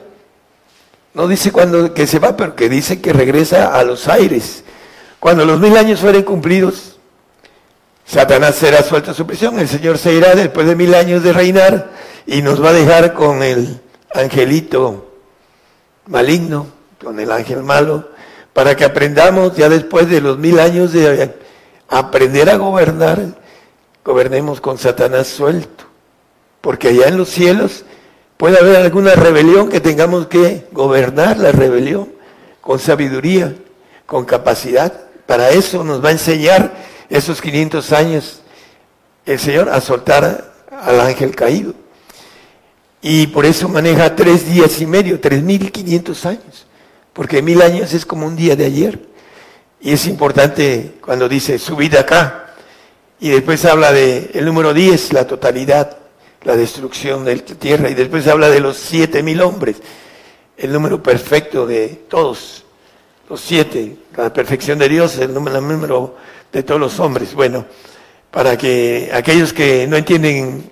no 1.13 1.28
dice 1.28 1.52
cuando 1.52 1.93
que 1.93 2.08
se 2.08 2.19
va, 2.19 2.36
pero 2.36 2.56
que 2.56 2.69
dice 2.69 3.02
que 3.02 3.13
regresa 3.13 3.76
a 3.78 3.84
los 3.84 4.08
aires. 4.08 4.63
Cuando 5.19 5.45
los 5.45 5.60
mil 5.60 5.78
años 5.78 5.99
fueren 5.99 6.23
cumplidos, 6.23 6.97
Satanás 8.06 8.56
será 8.56 8.84
suelto 8.84 9.12
a 9.12 9.13
su 9.13 9.26
prisión, 9.26 9.60
el 9.60 9.67
Señor 9.67 9.97
se 9.97 10.13
irá 10.13 10.36
después 10.36 10.67
de 10.67 10.76
mil 10.76 10.93
años 10.93 11.23
de 11.23 11.32
reinar 11.32 11.91
y 12.26 12.41
nos 12.41 12.63
va 12.63 12.69
a 12.69 12.73
dejar 12.73 13.13
con 13.13 13.41
el 13.41 13.80
angelito 14.13 15.12
maligno, 16.08 16.67
con 17.02 17.19
el 17.19 17.32
ángel 17.32 17.63
malo, 17.63 18.10
para 18.52 18.76
que 18.76 18.84
aprendamos 18.84 19.56
ya 19.56 19.69
después 19.69 20.10
de 20.10 20.21
los 20.21 20.38
mil 20.38 20.60
años 20.60 20.91
de 20.91 21.34
aprender 21.88 22.49
a 22.49 22.58
gobernar, 22.58 23.19
gobernemos 24.04 24.60
con 24.62 24.78
Satanás 24.78 25.28
suelto. 25.28 25.86
Porque 26.62 26.89
allá 26.89 27.08
en 27.08 27.17
los 27.17 27.30
cielos 27.30 27.86
puede 28.43 28.60
haber 28.60 28.75
alguna 28.75 29.15
rebelión 29.15 29.69
que 29.69 29.79
tengamos 29.79 30.27
que 30.27 30.67
gobernar 30.73 31.38
la 31.38 31.53
rebelión 31.53 32.10
con 32.60 32.77
sabiduría, 32.77 33.56
con 34.06 34.25
capacidad. 34.25 34.91
Para 35.25 35.51
eso 35.51 35.82
nos 35.86 36.03
va 36.03 36.10
a 36.10 36.12
enseñar 36.12 36.73
esos 37.10 37.41
500 37.41 37.93
años 37.93 38.41
el 39.25 39.39
Señor 39.39 39.69
a 39.69 39.79
soltar 39.79 40.56
al 40.69 40.99
ángel 40.99 41.34
caído. 41.34 41.73
Y 43.01 43.27
por 43.27 43.45
eso 43.45 43.69
maneja 43.69 44.13
tres 44.13 44.45
días 44.45 44.82
y 44.82 44.88
medio, 44.88 45.21
tres 45.21 45.41
mil 45.41 45.71
quinientos 45.71 46.25
años, 46.25 46.67
porque 47.13 47.41
mil 47.41 47.62
años 47.62 47.93
es 47.93 48.06
como 48.06 48.27
un 48.27 48.36
día 48.36 48.58
de 48.58 48.65
ayer. 48.65 48.99
Y 49.79 49.93
es 49.93 50.06
importante 50.06 50.95
cuando 50.99 51.29
dice 51.29 51.58
subida 51.58 52.01
acá, 52.01 52.56
y 53.21 53.29
después 53.29 53.63
habla 53.63 53.93
de 53.93 54.32
el 54.34 54.43
número 54.43 54.73
10, 54.73 55.13
la 55.13 55.25
totalidad, 55.25 56.03
la 56.43 56.56
destrucción 56.56 57.25
de 57.25 57.36
la 57.38 57.43
tierra, 57.43 57.89
y 57.89 57.93
después 57.93 58.27
habla 58.27 58.49
de 58.49 58.60
los 58.60 58.77
siete 58.77 59.23
mil 59.23 59.41
hombres, 59.41 59.77
el 60.58 60.71
número 60.71 61.01
perfecto 61.01 61.65
de 61.65 62.03
todos, 62.08 62.65
los 63.29 63.41
siete, 63.41 63.97
la 64.15 64.32
perfección 64.32 64.77
de 64.79 64.89
Dios, 64.89 65.17
el 65.17 65.34
número, 65.34 65.58
el 65.58 65.67
número 65.67 66.15
de 66.51 66.63
todos 66.63 66.79
los 66.79 66.99
hombres. 66.99 67.34
Bueno, 67.34 67.65
para 68.29 68.58
que 68.58 69.10
aquellos 69.13 69.53
que 69.53 69.88
no 69.88 69.95
entienden 69.95 70.69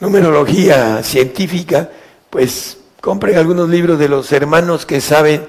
numerología 0.00 1.02
científica, 1.02 1.90
pues 2.30 2.78
compren 3.00 3.36
algunos 3.36 3.68
libros 3.68 3.98
de 3.98 4.08
los 4.08 4.32
hermanos 4.32 4.86
que 4.86 5.00
saben 5.00 5.46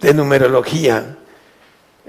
de 0.00 0.14
numerología, 0.14 1.16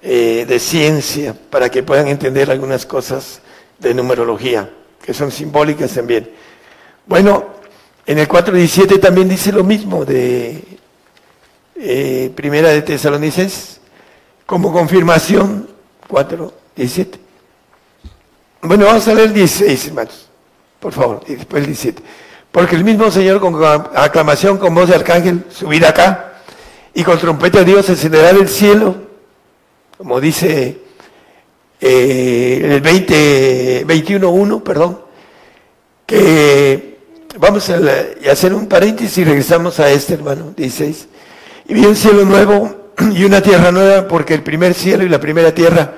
eh, 0.01 0.45
de 0.47 0.60
ciencia, 0.60 1.36
para 1.49 1.69
que 1.69 1.84
puedan 1.84 2.07
entender 2.07 2.49
algunas 2.49 2.86
cosas 2.86 3.41
de 3.79 3.93
numerología, 3.93 4.69
que 5.03 5.13
son 5.13 5.31
simbólicas 5.31 5.93
también. 5.93 6.29
Bueno, 7.05 7.45
en 8.05 8.19
el 8.19 8.27
4.17 8.27 8.99
también 8.99 9.27
dice 9.27 9.51
lo 9.51 9.63
mismo 9.63 10.05
de 10.05 10.63
eh, 11.75 12.31
Primera 12.35 12.69
de 12.69 12.81
Tesalonicenses, 12.81 13.79
como 14.45 14.71
confirmación, 14.71 15.67
4.17. 16.07 17.17
Bueno, 18.63 18.85
vamos 18.85 19.07
a 19.07 19.13
leer 19.13 19.33
16, 19.33 19.87
hermanos 19.87 20.31
por 20.81 20.91
favor, 20.91 21.21
y 21.27 21.35
después 21.35 21.61
el 21.61 21.67
17. 21.67 22.03
Porque 22.51 22.75
el 22.75 22.83
mismo 22.83 23.09
Señor 23.11 23.39
con 23.39 23.55
aclamación, 23.95 24.57
con 24.57 24.73
voz 24.75 24.89
de 24.89 24.95
arcángel, 24.95 25.45
subirá 25.49 25.89
acá, 25.89 26.33
y 26.93 27.03
con 27.03 27.17
trompeta 27.17 27.59
de 27.59 27.65
Dios 27.65 27.87
encenderá 27.87 28.31
el 28.31 28.49
cielo, 28.49 28.95
como 29.97 30.19
dice 30.19 30.79
eh, 31.84 32.62
el 32.76 32.82
20, 32.82 33.88
21.1, 33.88 34.62
perdón, 34.62 35.02
que 36.06 37.00
vamos 37.39 37.70
a, 37.72 37.80
hacer 38.32 38.54
un 38.54 38.67
paréntesis 38.67 39.17
y 39.17 39.24
regresamos 39.24 39.80
a 39.80 39.89
este 39.89 40.13
hermano, 40.13 40.54
16. 40.56 41.08
Y 41.70 41.74
vi 41.74 41.86
un 41.86 41.96
cielo 41.96 42.24
nuevo 42.24 42.91
y 43.15 43.24
una 43.24 43.41
tierra 43.41 43.72
nueva, 43.72 44.08
porque 44.08 44.36
el 44.36 44.44
primer 44.44 44.76
cielo 44.76 45.04
y 45.04 45.10
la 45.10 45.20
primera 45.20 45.54
tierra 45.56 45.96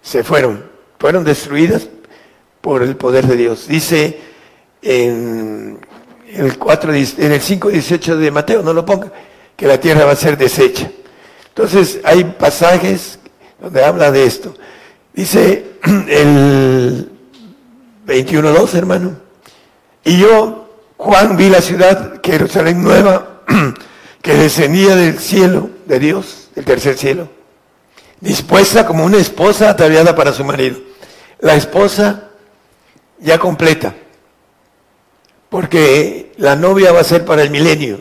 se 0.00 0.22
fueron, 0.22 0.64
fueron 0.98 1.24
destruidas 1.24 1.88
por 2.60 2.82
el 2.82 2.96
poder 2.96 3.26
de 3.26 3.36
Dios. 3.36 3.66
Dice 3.66 4.20
en 4.80 5.80
el, 6.32 6.56
4, 6.56 6.92
en 6.92 7.32
el 7.32 7.40
5.18 7.40 8.16
de 8.16 8.30
Mateo, 8.30 8.62
no 8.62 8.72
lo 8.72 8.84
ponga, 8.86 9.10
que 9.56 9.66
la 9.66 9.80
tierra 9.80 10.04
va 10.04 10.12
a 10.12 10.16
ser 10.16 10.38
deshecha. 10.38 10.88
Entonces 11.48 12.00
hay 12.04 12.22
pasajes 12.22 13.18
donde 13.60 13.84
habla 13.84 14.12
de 14.12 14.24
esto. 14.24 14.54
Dice 15.12 15.72
el 16.08 17.10
21.2, 18.06 18.74
hermano. 18.74 19.16
Y 20.04 20.18
yo, 20.18 20.68
Juan, 20.96 21.36
vi 21.36 21.48
la 21.48 21.60
ciudad, 21.60 22.20
Jerusalén 22.22 22.82
nueva, 22.82 23.42
que 24.22 24.34
descendía 24.34 24.96
del 24.96 25.18
cielo 25.18 25.70
de 25.86 25.98
Dios, 25.98 26.50
del 26.54 26.64
tercer 26.64 26.96
cielo, 26.96 27.28
dispuesta 28.20 28.86
como 28.86 29.04
una 29.04 29.18
esposa 29.18 29.70
ataviada 29.70 30.14
para 30.14 30.32
su 30.32 30.44
marido. 30.44 30.78
La 31.40 31.54
esposa 31.54 32.28
ya 33.18 33.38
completa, 33.38 33.94
porque 35.48 36.32
la 36.36 36.56
novia 36.56 36.92
va 36.92 37.00
a 37.00 37.04
ser 37.04 37.24
para 37.24 37.42
el 37.42 37.50
milenio, 37.50 38.00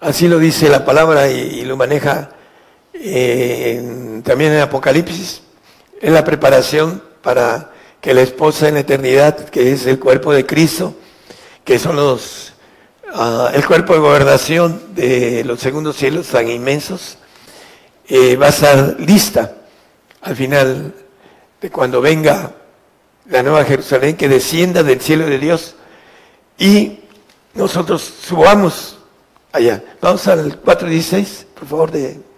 así 0.00 0.28
lo 0.28 0.38
dice 0.38 0.68
la 0.68 0.84
palabra 0.84 1.28
y, 1.28 1.64
lo 1.64 1.76
maneja 1.76 2.30
eh, 2.94 4.20
también 4.24 4.52
en 4.52 4.60
Apocalipsis, 4.60 5.41
es 6.02 6.12
la 6.12 6.24
preparación 6.24 7.00
para 7.22 7.70
que 8.00 8.12
la 8.12 8.22
esposa 8.22 8.66
en 8.66 8.74
la 8.74 8.80
eternidad, 8.80 9.48
que 9.48 9.72
es 9.72 9.86
el 9.86 10.00
cuerpo 10.00 10.32
de 10.32 10.44
Cristo, 10.44 10.96
que 11.64 11.78
son 11.78 11.94
los 11.94 12.52
ah, 13.14 13.52
el 13.54 13.64
cuerpo 13.64 13.94
de 13.94 14.00
gobernación 14.00 14.94
de 14.96 15.44
los 15.44 15.60
segundos 15.60 15.96
cielos 15.96 16.26
tan 16.26 16.48
inmensos, 16.48 17.18
eh, 18.08 18.36
va 18.36 18.46
a 18.46 18.48
estar 18.48 18.96
lista 18.98 19.54
al 20.20 20.34
final 20.34 20.92
de 21.60 21.70
cuando 21.70 22.00
venga 22.00 22.52
la 23.26 23.44
nueva 23.44 23.64
Jerusalén 23.64 24.16
que 24.16 24.28
descienda 24.28 24.82
del 24.82 25.00
cielo 25.00 25.26
de 25.26 25.38
Dios 25.38 25.76
y 26.58 26.98
nosotros 27.54 28.02
subamos 28.02 28.98
allá. 29.52 29.84
Vamos 30.00 30.26
al 30.26 30.60
4.16, 30.60 31.44
por 31.54 31.68
favor, 31.68 31.90
de... 31.92 32.31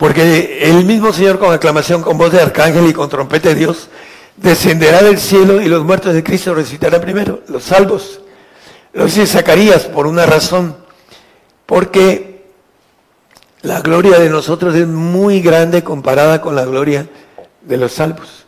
Porque 0.00 0.60
el 0.62 0.86
mismo 0.86 1.12
Señor 1.12 1.38
con 1.38 1.52
aclamación, 1.52 2.00
con 2.00 2.16
voz 2.16 2.32
de 2.32 2.40
arcángel 2.40 2.86
y 2.86 2.94
con 2.94 3.10
trompeta 3.10 3.50
de 3.50 3.54
Dios, 3.54 3.90
descenderá 4.34 5.02
del 5.02 5.18
cielo 5.18 5.60
y 5.60 5.66
los 5.66 5.84
muertos 5.84 6.14
de 6.14 6.24
Cristo 6.24 6.54
resucitarán 6.54 7.02
primero, 7.02 7.42
los 7.48 7.64
salvos. 7.64 8.22
Lo 8.94 9.04
dice 9.04 9.26
Zacarías 9.26 9.84
por 9.84 10.06
una 10.06 10.24
razón, 10.24 10.74
porque 11.66 12.46
la 13.60 13.82
gloria 13.82 14.18
de 14.18 14.30
nosotros 14.30 14.74
es 14.74 14.86
muy 14.86 15.42
grande 15.42 15.84
comparada 15.84 16.40
con 16.40 16.56
la 16.56 16.64
gloria 16.64 17.06
de 17.60 17.76
los 17.76 17.92
salvos 17.92 18.46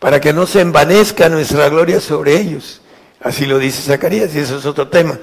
para 0.00 0.20
que 0.20 0.34
no 0.34 0.46
se 0.46 0.60
envanezca 0.60 1.30
nuestra 1.30 1.70
gloria 1.70 1.98
sobre 2.02 2.38
ellos. 2.38 2.82
Así 3.22 3.46
lo 3.46 3.58
dice 3.58 3.80
Zacarías 3.80 4.34
y 4.34 4.40
eso 4.40 4.58
es 4.58 4.66
otro 4.66 4.88
tema. 4.88 5.18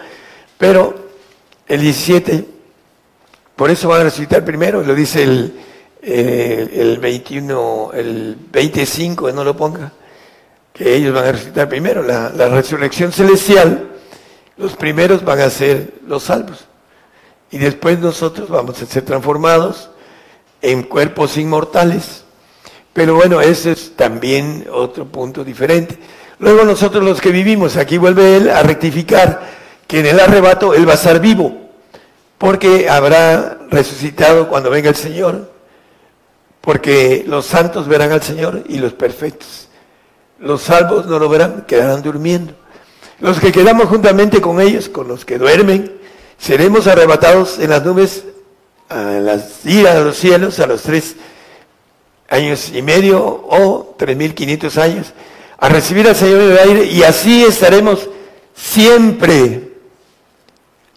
Pero 0.58 0.96
el 1.68 1.82
17, 1.82 2.46
por 3.56 3.70
eso 3.70 3.90
van 3.90 4.02
a 4.02 4.06
resucitar 4.06 4.44
primero, 4.44 4.82
lo 4.82 4.96
dice 4.96 5.22
el, 5.22 5.67
el 6.02 6.98
21, 7.00 7.92
el 7.94 8.38
25, 8.52 9.32
no 9.32 9.44
lo 9.44 9.56
ponga, 9.56 9.92
que 10.74 10.96
ellos 10.96 11.14
van 11.14 11.26
a 11.26 11.32
resucitar 11.32 11.68
primero. 11.68 12.04
La, 12.04 12.30
la 12.30 12.50
resurrección 12.50 13.12
celestial, 13.12 13.90
los 14.58 14.76
primeros 14.76 15.24
van 15.24 15.42
a 15.42 15.50
ser 15.50 15.96
los 16.08 16.24
salvos. 16.24 16.66
Y 17.52 17.58
después 17.58 18.00
nosotros 18.00 18.50
vamos 18.50 18.82
a 18.82 18.86
ser 18.86 19.04
transformados 19.04 19.90
en 20.62 20.84
cuerpos 20.84 21.38
inmortales 21.38 22.26
pero 22.98 23.14
bueno, 23.14 23.42
ese 23.42 23.74
es 23.74 23.96
también 23.96 24.66
otro 24.74 25.06
punto 25.06 25.44
diferente. 25.44 26.00
Luego 26.40 26.64
nosotros 26.64 27.04
los 27.04 27.22
que 27.22 27.30
vivimos, 27.30 27.78
aquí 27.78 28.00
vuelve 28.00 28.38
él 28.38 28.50
a 28.50 28.64
rectificar 28.64 29.40
que 29.86 30.00
en 30.00 30.08
el 30.08 30.20
arrebato 30.20 30.74
él 30.74 30.88
va 30.88 30.94
a 30.94 30.96
estar 30.96 31.20
vivo, 31.20 31.70
porque 32.40 32.90
habrá 32.90 33.60
resucitado 33.70 34.50
cuando 34.50 34.72
venga 34.72 34.90
el 34.90 34.96
Señor, 34.96 35.48
porque 36.68 37.24
los 37.26 37.46
santos 37.46 37.88
verán 37.88 38.12
al 38.12 38.22
Señor 38.22 38.66
y 38.68 38.80
los 38.80 38.92
perfectos. 38.92 39.70
Los 40.38 40.64
salvos 40.64 41.06
no 41.06 41.18
lo 41.18 41.30
verán, 41.30 41.64
quedarán 41.66 42.02
durmiendo. 42.02 42.56
Los 43.22 43.40
que 43.40 43.54
quedamos 43.54 43.88
juntamente 43.88 44.42
con 44.42 44.60
ellos, 44.60 44.90
con 44.90 45.08
los 45.08 45.24
que 45.24 45.38
duermen, 45.38 45.94
seremos 46.38 46.88
arrebatados 46.88 47.58
en 47.60 47.70
las 47.70 47.86
nubes 47.86 48.26
a 48.90 49.02
las, 49.02 49.66
ir 49.66 49.88
a 49.88 50.02
los 50.02 50.18
cielos 50.18 50.60
a 50.60 50.68
los 50.68 50.82
tres 50.82 51.16
años 52.28 52.70
y 52.74 52.82
medio 52.82 53.24
o 53.24 53.96
tres 53.98 54.18
mil 54.18 54.36
quinientos 54.36 54.78
años, 54.78 55.14
a 55.58 55.70
recibir 55.70 56.06
al 56.06 56.18
Señor 56.18 56.42
en 56.42 56.52
el 56.52 56.58
aire 56.58 56.84
y 56.84 57.02
así 57.04 57.46
estaremos 57.46 58.10
siempre. 58.54 59.72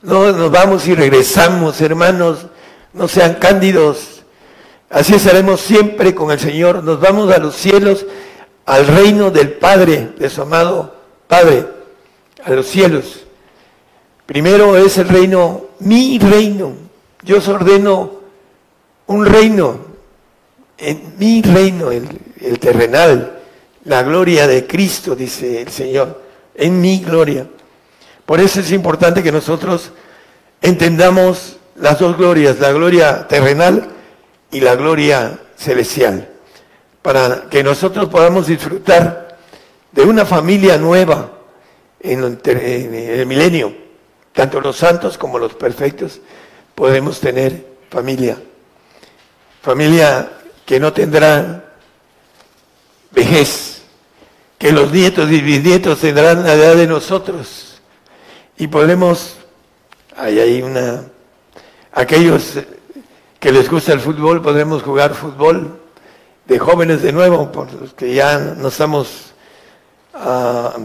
No 0.02 0.33
nos 0.33 0.50
vamos 0.50 0.88
y 0.88 0.96
regresamos, 0.96 1.80
hermanos, 1.80 2.46
no 2.92 3.06
sean 3.06 3.35
cándidos. 3.35 4.19
Así 4.90 5.14
estaremos 5.14 5.61
siempre 5.61 6.16
con 6.16 6.33
el 6.33 6.40
Señor. 6.40 6.83
Nos 6.83 7.00
vamos 7.00 7.33
a 7.33 7.38
los 7.38 7.55
cielos, 7.55 8.05
al 8.66 8.88
reino 8.88 9.31
del 9.31 9.53
Padre, 9.53 10.11
de 10.18 10.29
su 10.29 10.42
amado 10.42 10.96
Padre, 11.29 11.64
a 12.42 12.50
los 12.50 12.66
cielos. 12.66 13.20
Primero 14.26 14.76
es 14.76 14.98
el 14.98 15.09
reino, 15.09 15.66
mi 15.79 16.18
reino. 16.18 16.72
Yo 17.22 17.38
os 17.38 17.46
ordeno 17.46 18.18
un 19.07 19.24
reino, 19.24 19.79
en 20.76 21.14
mi 21.18 21.40
reino, 21.42 21.92
el, 21.92 22.09
el 22.40 22.59
terrenal, 22.59 23.38
la 23.85 24.03
gloria 24.03 24.48
de 24.48 24.66
Cristo, 24.66 25.14
dice 25.14 25.62
el 25.62 25.68
Señor, 25.68 26.20
en 26.57 26.81
mi 26.81 26.98
gloria. 26.98 27.46
Por 28.26 28.40
eso 28.40 28.59
es 28.59 28.72
importante 28.72 29.22
que 29.22 29.31
nosotros 29.31 29.92
entendamos 30.61 31.59
las 31.76 32.00
dos 32.00 32.16
glorias, 32.16 32.59
la 32.59 32.72
gloria 32.72 33.29
terrenal 33.29 33.99
y 34.50 34.60
la 34.60 34.74
gloria 34.74 35.38
celestial, 35.56 36.28
para 37.02 37.48
que 37.48 37.62
nosotros 37.62 38.08
podamos 38.08 38.46
disfrutar 38.46 39.38
de 39.92 40.02
una 40.02 40.24
familia 40.24 40.76
nueva 40.78 41.30
en 42.00 42.40
el 42.44 43.26
milenio. 43.26 43.74
Tanto 44.32 44.60
los 44.60 44.76
santos 44.76 45.18
como 45.18 45.38
los 45.38 45.54
perfectos 45.54 46.20
podemos 46.74 47.20
tener 47.20 47.66
familia. 47.90 48.38
Familia 49.62 50.30
que 50.64 50.80
no 50.80 50.92
tendrá 50.92 51.64
vejez, 53.10 53.82
que 54.58 54.72
los 54.72 54.92
nietos 54.92 55.30
y 55.30 55.40
bisnietos 55.40 56.00
tendrán 56.00 56.44
la 56.44 56.54
edad 56.54 56.76
de 56.76 56.86
nosotros. 56.86 57.80
Y 58.56 58.68
podemos, 58.68 59.36
hay 60.16 60.38
ahí 60.38 60.62
una, 60.62 61.04
aquellos 61.92 62.54
que 63.40 63.50
les 63.50 63.70
gusta 63.70 63.94
el 63.94 64.00
fútbol, 64.00 64.42
podremos 64.42 64.83
jugar 64.83 65.14
fútbol 65.14 65.81
de 66.44 66.59
jóvenes 66.59 67.00
de 67.00 67.11
nuevo, 67.11 67.50
porque 67.50 68.12
ya 68.12 68.38
no 68.38 68.68
estamos 68.68 69.33
ah, 70.12 70.76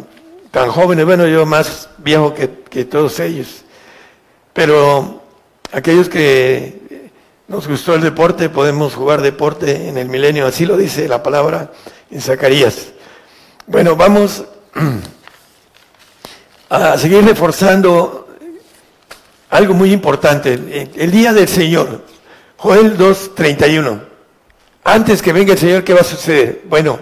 tan 0.52 0.70
jóvenes, 0.70 1.06
bueno, 1.06 1.28
yo 1.28 1.46
más 1.46 1.90
viejo 1.98 2.34
que, 2.34 2.50
que 2.70 2.86
todos 2.86 3.20
ellos. 3.20 3.66
Pero 4.54 5.22
aquellos 5.74 6.08
que 6.08 7.12
nos 7.50 7.68
gustó 7.68 7.94
el 7.94 8.02
deporte, 8.02 8.48
podemos 8.48 8.96
jugar 8.96 9.22
deporte 9.22 9.90
en 9.90 9.98
el 9.98 10.08
milenio, 10.08 10.48
así 10.48 10.66
lo 10.66 10.78
dice 10.78 11.10
la 11.10 11.22
palabra 11.22 11.74
en 12.10 12.22
Zacarías. 12.22 12.88
Bueno, 13.68 13.98
vamos 13.98 14.46
a 16.70 16.98
seguir 16.98 17.26
reforzando 17.26 18.30
algo 19.50 19.74
muy 19.74 19.92
importante. 19.92 20.54
El 20.96 21.12
día 21.12 21.34
del 21.34 21.50
Señor, 21.50 22.15
Joel 22.66 22.98
2.31. 22.98 24.02
Antes 24.86 25.22
que 25.22 25.32
venga 25.32 25.54
el 25.54 25.60
Señor, 25.60 25.84
¿qué 25.84 25.94
va 25.94 26.02
a 26.02 26.04
suceder? 26.04 26.64
Bueno, 26.66 26.98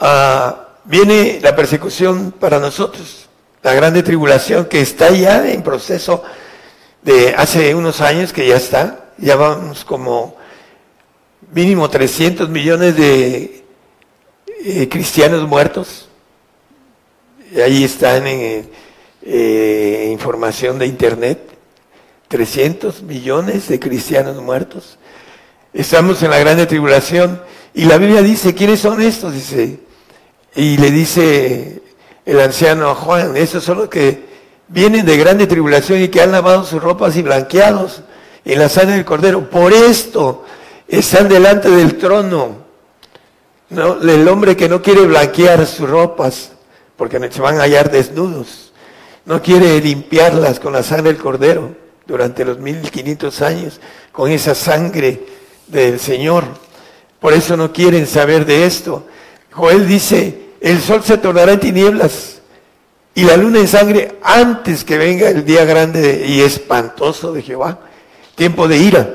ah, 0.00 0.66
viene 0.82 1.38
la 1.40 1.54
persecución 1.54 2.32
para 2.32 2.58
nosotros, 2.58 3.28
la 3.62 3.72
grande 3.72 4.02
tribulación 4.02 4.64
que 4.64 4.80
está 4.80 5.10
ya 5.10 5.48
en 5.48 5.62
proceso 5.62 6.24
de 7.02 7.36
hace 7.36 7.72
unos 7.72 8.00
años 8.00 8.32
que 8.32 8.48
ya 8.48 8.56
está, 8.56 9.12
ya 9.16 9.36
vamos 9.36 9.84
como 9.84 10.34
mínimo 11.52 11.88
300 11.88 12.48
millones 12.48 12.96
de 12.96 13.64
eh, 14.64 14.88
cristianos 14.88 15.46
muertos. 15.46 16.08
Ahí 17.64 17.84
están 17.84 18.26
en 18.26 18.68
eh, 19.22 20.08
información 20.10 20.80
de 20.80 20.86
internet. 20.86 21.51
300 22.32 23.02
millones 23.02 23.68
de 23.68 23.78
cristianos 23.78 24.40
muertos. 24.40 24.96
Estamos 25.74 26.22
en 26.22 26.30
la 26.30 26.38
grande 26.38 26.64
tribulación 26.64 27.42
y 27.74 27.84
la 27.84 27.98
Biblia 27.98 28.22
dice, 28.22 28.54
¿quiénes 28.54 28.80
son 28.80 29.02
estos? 29.02 29.34
Dice, 29.34 29.80
y 30.56 30.78
le 30.78 30.90
dice 30.90 31.82
el 32.24 32.40
anciano 32.40 32.88
a 32.88 32.94
Juan, 32.94 33.36
esos 33.36 33.62
son 33.62 33.76
los 33.80 33.90
que 33.90 34.24
vienen 34.68 35.04
de 35.04 35.18
grande 35.18 35.46
tribulación 35.46 36.00
y 36.00 36.08
que 36.08 36.22
han 36.22 36.32
lavado 36.32 36.64
sus 36.64 36.82
ropas 36.82 37.14
y 37.18 37.22
blanqueados 37.22 38.00
en 38.46 38.58
la 38.58 38.70
sangre 38.70 38.94
del 38.94 39.04
cordero. 39.04 39.50
Por 39.50 39.74
esto 39.74 40.46
están 40.88 41.28
delante 41.28 41.68
del 41.68 41.98
trono 41.98 42.62
no, 43.68 44.00
el 44.00 44.26
hombre 44.26 44.56
que 44.56 44.70
no 44.70 44.80
quiere 44.80 45.02
blanquear 45.02 45.66
sus 45.66 45.86
ropas, 45.86 46.52
porque 46.96 47.30
se 47.30 47.42
van 47.42 47.58
a 47.58 47.64
hallar 47.64 47.90
desnudos, 47.90 48.72
no 49.26 49.42
quiere 49.42 49.78
limpiarlas 49.82 50.60
con 50.60 50.72
la 50.72 50.82
sangre 50.82 51.12
del 51.12 51.22
cordero 51.22 51.81
durante 52.12 52.44
los 52.44 52.58
1500 52.58 53.40
años, 53.40 53.80
con 54.12 54.30
esa 54.30 54.54
sangre 54.54 55.24
del 55.66 55.98
Señor. 55.98 56.44
Por 57.18 57.32
eso 57.32 57.56
no 57.56 57.72
quieren 57.72 58.06
saber 58.06 58.44
de 58.44 58.66
esto. 58.66 59.06
Joel 59.50 59.88
dice, 59.88 60.50
el 60.60 60.78
sol 60.82 61.02
se 61.02 61.16
tornará 61.16 61.52
en 61.52 61.60
tinieblas 61.60 62.42
y 63.14 63.24
la 63.24 63.38
luna 63.38 63.60
en 63.60 63.68
sangre 63.68 64.18
antes 64.22 64.84
que 64.84 64.98
venga 64.98 65.30
el 65.30 65.46
día 65.46 65.64
grande 65.64 66.26
y 66.28 66.42
espantoso 66.42 67.32
de 67.32 67.40
Jehová, 67.40 67.78
tiempo 68.34 68.68
de 68.68 68.76
ira. 68.76 69.14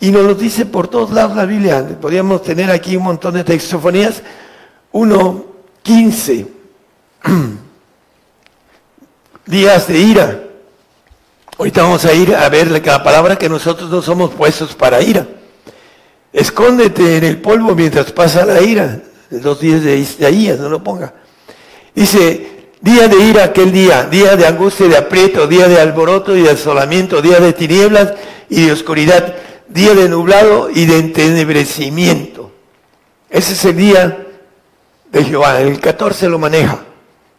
Y 0.00 0.10
nos 0.10 0.24
lo 0.24 0.34
dice 0.34 0.64
por 0.64 0.88
todos 0.88 1.10
lados 1.10 1.36
la 1.36 1.44
Biblia. 1.44 1.86
Podríamos 2.00 2.42
tener 2.42 2.70
aquí 2.70 2.96
un 2.96 3.04
montón 3.04 3.34
de 3.34 3.44
textofonías. 3.44 4.22
1, 4.92 5.44
15. 5.82 6.46
Días 9.46 9.88
de 9.88 9.98
ira. 9.98 10.43
Ahorita 11.58 11.82
vamos 11.82 12.04
a 12.04 12.12
ir 12.12 12.34
a 12.34 12.48
ver 12.48 12.70
la 12.70 13.02
palabra 13.02 13.36
que 13.36 13.48
nosotros 13.48 13.90
no 13.90 14.02
somos 14.02 14.34
puestos 14.34 14.74
para 14.74 15.00
ira. 15.00 15.26
Escóndete 16.32 17.18
en 17.18 17.24
el 17.24 17.40
polvo 17.40 17.74
mientras 17.74 18.10
pasa 18.12 18.44
la 18.44 18.60
ira. 18.60 19.00
Los 19.30 19.60
días 19.60 19.82
de 19.82 19.96
Isaías, 19.96 20.58
no 20.58 20.68
lo 20.68 20.82
ponga. 20.82 21.14
Dice, 21.94 22.70
día 22.80 23.08
de 23.08 23.16
ira 23.24 23.44
aquel 23.44 23.72
día, 23.72 24.04
día 24.04 24.36
de 24.36 24.46
angustia 24.46 24.86
y 24.86 24.88
de 24.90 24.96
aprieto, 24.96 25.46
día 25.46 25.68
de 25.68 25.80
alboroto 25.80 26.36
y 26.36 26.42
de 26.42 26.50
asolamiento, 26.50 27.22
día 27.22 27.38
de 27.38 27.52
tinieblas 27.52 28.14
y 28.48 28.66
de 28.66 28.72
oscuridad 28.72 29.34
día 29.74 29.94
de 29.94 30.08
nublado 30.08 30.70
y 30.70 30.86
de 30.86 30.98
entenebrecimiento. 30.98 32.52
Ese 33.28 33.54
es 33.54 33.64
el 33.64 33.76
día 33.76 34.26
de 35.10 35.24
Jehová. 35.24 35.60
El 35.60 35.80
14 35.80 36.28
lo 36.28 36.38
maneja. 36.38 36.84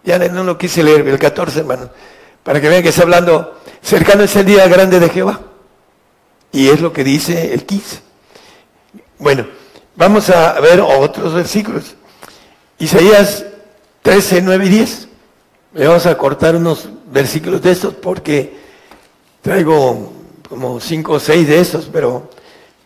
Ya 0.04 0.20
no 0.20 0.44
lo 0.44 0.58
quise 0.58 0.84
leer, 0.84 1.08
el 1.08 1.18
14, 1.18 1.60
hermano. 1.60 1.90
Para 2.44 2.62
que 2.62 2.70
vean 2.70 2.84
que 2.84 2.90
está 2.90 3.04
hablando, 3.04 3.60
cercano 3.86 4.24
es 4.24 4.36
el 4.36 4.46
día 4.46 4.68
grande 4.68 5.00
de 5.00 5.10
Jehová. 5.10 5.40
Y 6.52 6.70
es 6.70 6.82
lo 6.82 6.92
que 6.92 7.04
dice 7.04 7.54
el 7.54 7.66
15. 7.66 8.00
Bueno, 9.20 9.46
vamos 9.96 10.30
a 10.30 10.60
ver 10.60 10.82
otros 10.82 11.34
versículos. 11.34 11.96
Isaías 12.80 13.46
13, 14.02 14.42
9 14.42 14.66
y 14.66 14.70
10. 14.70 15.08
Le 15.74 15.88
vamos 15.88 16.06
a 16.06 16.18
cortar 16.18 16.56
unos 16.56 16.90
versículos 17.12 17.62
de 17.62 17.72
estos 17.72 17.94
porque 17.94 18.58
traigo 19.42 20.14
como 20.50 20.80
cinco 20.80 21.14
o 21.14 21.20
seis 21.20 21.48
de 21.48 21.60
esos, 21.60 21.90
pero 21.92 22.30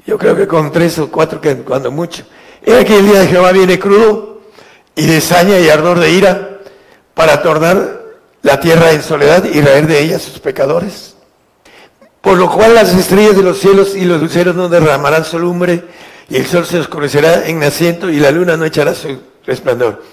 yo 0.06 0.18
creo 0.18 0.36
que 0.36 0.48
con 0.48 0.72
tres 0.72 0.98
o 0.98 1.12
cuatro, 1.12 1.40
que 1.40 1.58
cuando 1.58 1.92
mucho. 1.92 2.24
He 2.64 2.76
aquí 2.76 2.94
el 2.94 3.06
día 3.06 3.20
de 3.22 3.28
Jehová 3.28 3.52
viene 3.52 3.78
crudo 3.78 4.42
y 4.96 5.06
de 5.06 5.22
saña 5.22 5.60
y 5.60 5.70
ardor 5.70 6.00
de 6.00 6.12
ira 6.12 6.60
para 7.14 7.42
tornar 7.42 7.99
la 8.42 8.60
tierra 8.60 8.92
en 8.92 9.02
soledad 9.02 9.44
y 9.46 9.62
raer 9.62 9.88
de 9.88 10.02
ella 10.02 10.20
sus 10.20 10.40
pecadores. 10.40 11.16
Por 12.22 12.38
lo 12.38 12.52
cual 12.52 12.76
las 12.76 12.94
estrellas 12.94 13.36
de 13.36 13.44
los 13.44 13.60
cielos 13.60 13.96
y 13.96 14.06
los 14.06 14.22
luceros 14.22 14.56
no 14.56 14.68
derramarán 14.68 15.24
su 15.24 15.40
lumbre 15.40 15.84
y 16.30 16.36
el 16.36 16.46
sol 16.46 16.66
se 16.66 16.80
oscurecerá 16.80 17.48
en 17.48 17.60
naciento 17.60 18.10
y 18.10 18.20
la 18.20 18.32
luna 18.32 18.58
no 18.58 18.66
echará 18.66 18.94
su 18.94 19.18
resplandor. 19.46 20.04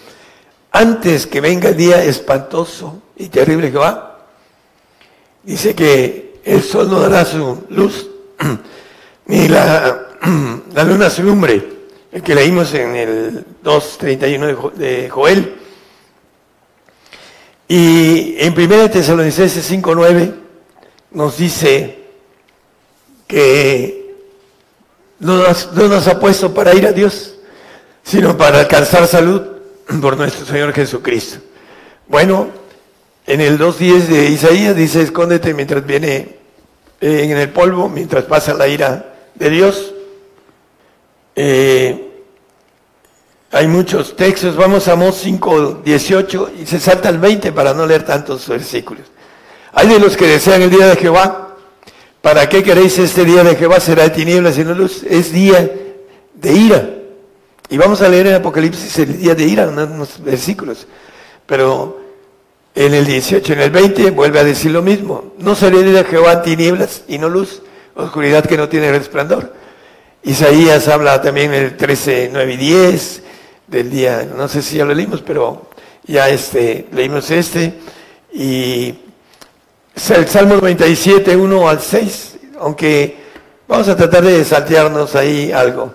Antes 0.72 1.26
que 1.26 1.40
venga 1.40 1.70
el 1.70 1.76
día 1.76 2.02
espantoso 2.04 3.02
y 3.16 3.28
terrible 3.28 3.72
que 3.72 3.78
va, 3.78 4.26
dice 5.42 5.74
que 5.74 6.40
el 6.44 6.62
sol 6.62 6.88
no 6.90 7.00
dará 7.00 7.24
su 7.24 7.64
luz, 7.70 8.08
ni 9.26 9.48
la, 9.48 10.06
la 10.74 10.84
luna 10.84 11.10
su 11.10 11.22
lumbre, 11.22 11.76
el 12.12 12.22
que 12.22 12.34
leímos 12.34 12.72
en 12.74 12.94
el 12.94 13.44
2.31 13.64 14.72
de 14.72 15.10
Joel. 15.10 15.65
Y 17.68 18.36
en 18.38 18.58
1 18.58 18.90
Tesalonicenses 18.90 19.70
5.9 19.70 20.34
nos 21.12 21.36
dice 21.36 21.98
que 23.26 24.14
no 25.18 25.38
nos, 25.38 25.72
no 25.72 25.88
nos 25.88 26.06
ha 26.06 26.20
puesto 26.20 26.54
para 26.54 26.74
ir 26.74 26.86
a 26.86 26.92
Dios, 26.92 27.34
sino 28.02 28.36
para 28.36 28.60
alcanzar 28.60 29.06
salud 29.06 29.42
por 30.00 30.16
nuestro 30.16 30.46
Señor 30.46 30.72
Jesucristo. 30.72 31.38
Bueno, 32.06 32.48
en 33.26 33.40
el 33.40 33.58
2.10 33.58 34.06
de 34.06 34.30
Isaías 34.30 34.76
dice, 34.76 35.02
escóndete 35.02 35.52
mientras 35.54 35.84
viene 35.84 36.36
eh, 37.00 37.24
en 37.24 37.36
el 37.36 37.50
polvo 37.50 37.88
mientras 37.88 38.24
pasa 38.24 38.54
la 38.54 38.68
ira 38.68 39.14
de 39.34 39.50
Dios. 39.50 39.92
Eh, 41.34 42.05
hay 43.56 43.68
muchos 43.68 44.14
textos, 44.16 44.54
vamos 44.54 44.86
a 44.86 44.92
Amós 44.92 45.18
5, 45.22 45.80
18 45.82 46.50
y 46.60 46.66
se 46.66 46.78
salta 46.78 47.08
el 47.08 47.18
20 47.18 47.52
para 47.52 47.72
no 47.72 47.86
leer 47.86 48.04
tantos 48.04 48.46
versículos. 48.46 49.06
Hay 49.72 49.88
de 49.88 49.98
los 49.98 50.16
que 50.16 50.26
desean 50.26 50.60
el 50.60 50.70
día 50.70 50.86
de 50.86 50.96
Jehová. 50.96 51.56
¿Para 52.20 52.48
qué 52.48 52.62
queréis 52.62 52.98
este 52.98 53.24
día 53.24 53.42
de 53.44 53.56
Jehová? 53.56 53.80
Será 53.80 54.02
de 54.02 54.10
tinieblas 54.10 54.58
y 54.58 54.64
no 54.64 54.74
luz. 54.74 55.02
Es 55.08 55.32
día 55.32 55.70
de 56.34 56.52
ira. 56.52 56.90
Y 57.70 57.78
vamos 57.78 58.02
a 58.02 58.08
leer 58.08 58.26
en 58.26 58.34
Apocalipsis 58.34 58.98
el 58.98 59.18
día 59.18 59.34
de 59.34 59.44
ira, 59.44 59.68
unos 59.68 60.22
versículos. 60.22 60.86
Pero 61.46 62.00
en 62.74 62.92
el 62.92 63.06
18, 63.06 63.54
en 63.54 63.60
el 63.60 63.70
20, 63.70 64.10
vuelve 64.10 64.38
a 64.38 64.44
decir 64.44 64.70
lo 64.70 64.82
mismo. 64.82 65.32
No 65.38 65.54
será 65.54 65.78
día 65.78 66.02
de 66.02 66.04
Jehová 66.04 66.42
tinieblas 66.42 67.04
y 67.08 67.16
no 67.16 67.30
luz, 67.30 67.62
oscuridad 67.94 68.44
que 68.44 68.58
no 68.58 68.68
tiene 68.68 68.90
resplandor. 68.90 69.54
Isaías 70.24 70.88
habla 70.88 71.22
también 71.22 71.54
en 71.54 71.64
el 71.64 71.76
13, 71.76 72.30
9 72.32 72.52
y 72.52 72.56
10 72.56 73.22
del 73.66 73.90
día, 73.90 74.28
no 74.36 74.48
sé 74.48 74.62
si 74.62 74.76
ya 74.76 74.84
lo 74.84 74.94
leímos, 74.94 75.22
pero 75.22 75.66
ya 76.06 76.28
este, 76.28 76.86
leímos 76.92 77.30
este. 77.30 77.74
Y 78.32 78.94
el 80.10 80.28
Salmo 80.28 80.54
97, 80.56 81.36
1 81.36 81.68
al 81.68 81.80
6, 81.80 82.36
aunque 82.60 83.16
vamos 83.66 83.88
a 83.88 83.96
tratar 83.96 84.24
de 84.24 84.44
saltearnos 84.44 85.14
ahí 85.16 85.52
algo. 85.52 85.94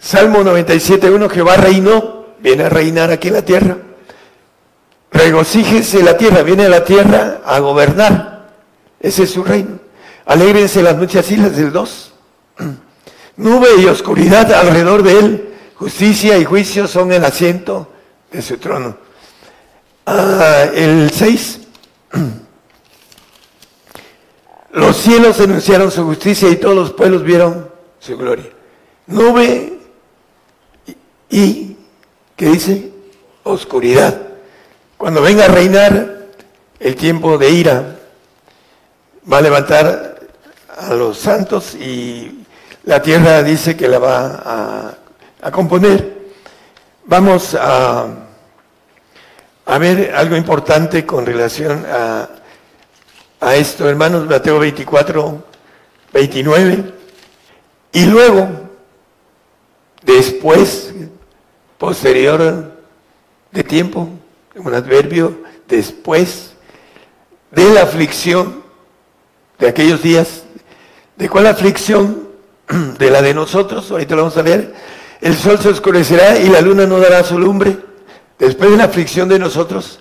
Salmo 0.00 0.42
97, 0.42 1.10
1, 1.10 1.28
Jehová 1.28 1.56
reinó, 1.56 2.26
viene 2.40 2.64
a 2.64 2.68
reinar 2.68 3.10
aquí 3.10 3.28
en 3.28 3.34
la 3.34 3.42
tierra. 3.42 3.76
Regocíjese 5.10 6.02
la 6.02 6.16
tierra, 6.16 6.42
viene 6.42 6.66
a 6.66 6.68
la 6.68 6.84
tierra 6.84 7.40
a 7.44 7.58
gobernar. 7.60 8.48
Ese 9.00 9.22
es 9.22 9.30
su 9.30 9.44
reino. 9.44 9.78
Alégrense 10.26 10.82
las 10.82 10.96
muchas 10.96 11.30
islas 11.30 11.56
del 11.56 11.72
2. 11.72 12.12
Nube 13.36 13.68
y 13.78 13.86
oscuridad 13.86 14.52
alrededor 14.52 15.02
de 15.02 15.18
él. 15.18 15.55
Justicia 15.78 16.38
y 16.38 16.44
juicio 16.44 16.86
son 16.86 17.12
el 17.12 17.24
asiento 17.24 17.88
de 18.30 18.40
su 18.40 18.56
trono. 18.58 18.96
Ah, 20.06 20.64
el 20.74 21.10
6. 21.10 21.60
Los 24.72 24.96
cielos 24.96 25.38
denunciaron 25.38 25.90
su 25.90 26.04
justicia 26.04 26.48
y 26.50 26.56
todos 26.56 26.74
los 26.74 26.92
pueblos 26.92 27.22
vieron 27.22 27.70
su 27.98 28.14
gloria. 28.18 28.50
Nube 29.06 29.78
y, 31.30 31.76
¿qué 32.36 32.46
dice? 32.46 32.92
Oscuridad. 33.44 34.20
Cuando 34.98 35.22
venga 35.22 35.46
a 35.46 35.48
reinar 35.48 36.26
el 36.78 36.94
tiempo 36.94 37.38
de 37.38 37.50
ira, 37.50 37.96
va 39.30 39.38
a 39.38 39.40
levantar 39.40 40.20
a 40.76 40.92
los 40.92 41.16
santos 41.16 41.74
y 41.74 42.44
la 42.84 43.00
tierra 43.00 43.42
dice 43.42 43.76
que 43.76 43.88
la 43.88 43.98
va 43.98 44.42
a, 44.44 44.94
componer. 45.50 46.16
Vamos 47.04 47.54
a, 47.54 48.06
a, 49.64 49.78
ver 49.78 50.14
algo 50.14 50.36
importante 50.36 51.06
con 51.06 51.24
relación 51.24 51.84
a, 51.88 52.28
a 53.40 53.56
esto, 53.56 53.88
hermanos, 53.88 54.26
Mateo 54.26 54.58
24, 54.58 55.44
29. 56.12 56.92
Y 57.92 58.06
luego, 58.06 58.48
después, 60.02 60.92
posterior 61.78 62.72
de 63.52 63.64
tiempo, 63.64 64.08
un 64.56 64.74
adverbio, 64.74 65.42
después 65.68 66.54
de 67.50 67.70
la 67.70 67.82
aflicción 67.82 68.62
de 69.58 69.68
aquellos 69.68 70.02
días, 70.02 70.42
¿de 71.16 71.28
cuál 71.28 71.46
aflicción? 71.46 72.26
de 72.98 73.10
la 73.10 73.22
de 73.22 73.32
nosotros, 73.32 73.90
ahorita 73.90 74.16
lo 74.16 74.22
vamos 74.22 74.36
a 74.36 74.42
leer, 74.42 74.74
el 75.20 75.34
sol 75.34 75.58
se 75.58 75.68
oscurecerá 75.68 76.38
y 76.38 76.48
la 76.48 76.60
luna 76.60 76.86
no 76.86 76.98
dará 76.98 77.24
su 77.24 77.38
lumbre. 77.38 77.76
Después 78.38 78.70
de 78.70 78.76
la 78.76 78.84
aflicción 78.84 79.28
de 79.28 79.38
nosotros, 79.38 80.00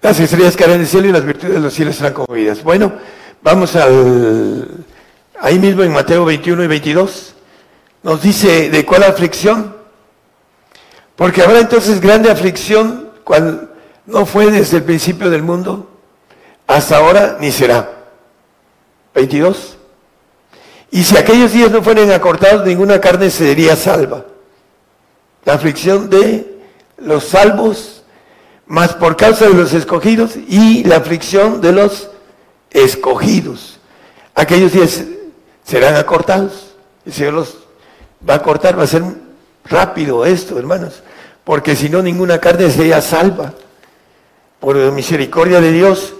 las 0.00 0.18
estrellas 0.18 0.56
caerán 0.56 0.78
del 0.78 0.86
cielo 0.86 1.08
y 1.08 1.12
las 1.12 1.24
virtudes 1.24 1.54
de 1.54 1.60
los 1.60 1.74
cielos 1.74 1.96
serán 1.96 2.14
conmovidas. 2.14 2.62
Bueno, 2.62 2.92
vamos 3.42 3.76
al, 3.76 4.66
ahí 5.38 5.58
mismo 5.58 5.82
en 5.82 5.92
Mateo 5.92 6.24
21 6.24 6.64
y 6.64 6.66
22, 6.66 7.34
nos 8.02 8.22
dice 8.22 8.70
de 8.70 8.86
cuál 8.86 9.02
aflicción. 9.02 9.76
Porque 11.16 11.42
habrá 11.42 11.60
entonces 11.60 12.00
grande 12.00 12.30
aflicción, 12.30 13.10
cual 13.24 13.68
no 14.06 14.24
fue 14.24 14.50
desde 14.50 14.78
el 14.78 14.84
principio 14.84 15.28
del 15.28 15.42
mundo, 15.42 15.90
hasta 16.66 16.96
ahora 16.96 17.36
ni 17.40 17.52
será. 17.52 17.90
22. 19.14 19.76
Y 20.92 21.04
si 21.04 21.16
aquellos 21.16 21.52
días 21.52 21.70
no 21.70 21.82
fueran 21.82 22.10
acortados, 22.10 22.66
ninguna 22.66 23.00
carne 23.00 23.28
sería 23.28 23.76
salva. 23.76 24.24
La 25.44 25.54
aflicción 25.54 26.10
de 26.10 26.60
los 26.98 27.24
salvos, 27.24 28.02
más 28.66 28.94
por 28.94 29.16
causa 29.16 29.48
de 29.48 29.54
los 29.54 29.72
escogidos, 29.72 30.36
y 30.36 30.84
la 30.84 30.96
aflicción 30.96 31.60
de 31.60 31.72
los 31.72 32.10
escogidos. 32.70 33.78
Aquellos 34.34 34.72
días 34.72 35.04
serán 35.64 35.96
acortados. 35.96 36.74
El 37.04 37.12
Señor 37.12 37.34
los 37.34 37.58
va 38.28 38.34
a 38.34 38.42
cortar, 38.42 38.78
va 38.78 38.84
a 38.84 38.86
ser 38.86 39.02
rápido 39.64 40.24
esto, 40.24 40.58
hermanos, 40.58 41.02
porque 41.44 41.74
si 41.76 41.88
no, 41.88 42.02
ninguna 42.02 42.38
carne 42.38 42.70
sería 42.70 43.00
salva. 43.00 43.54
Por 44.58 44.76
misericordia 44.92 45.60
de 45.60 45.72
Dios, 45.72 46.12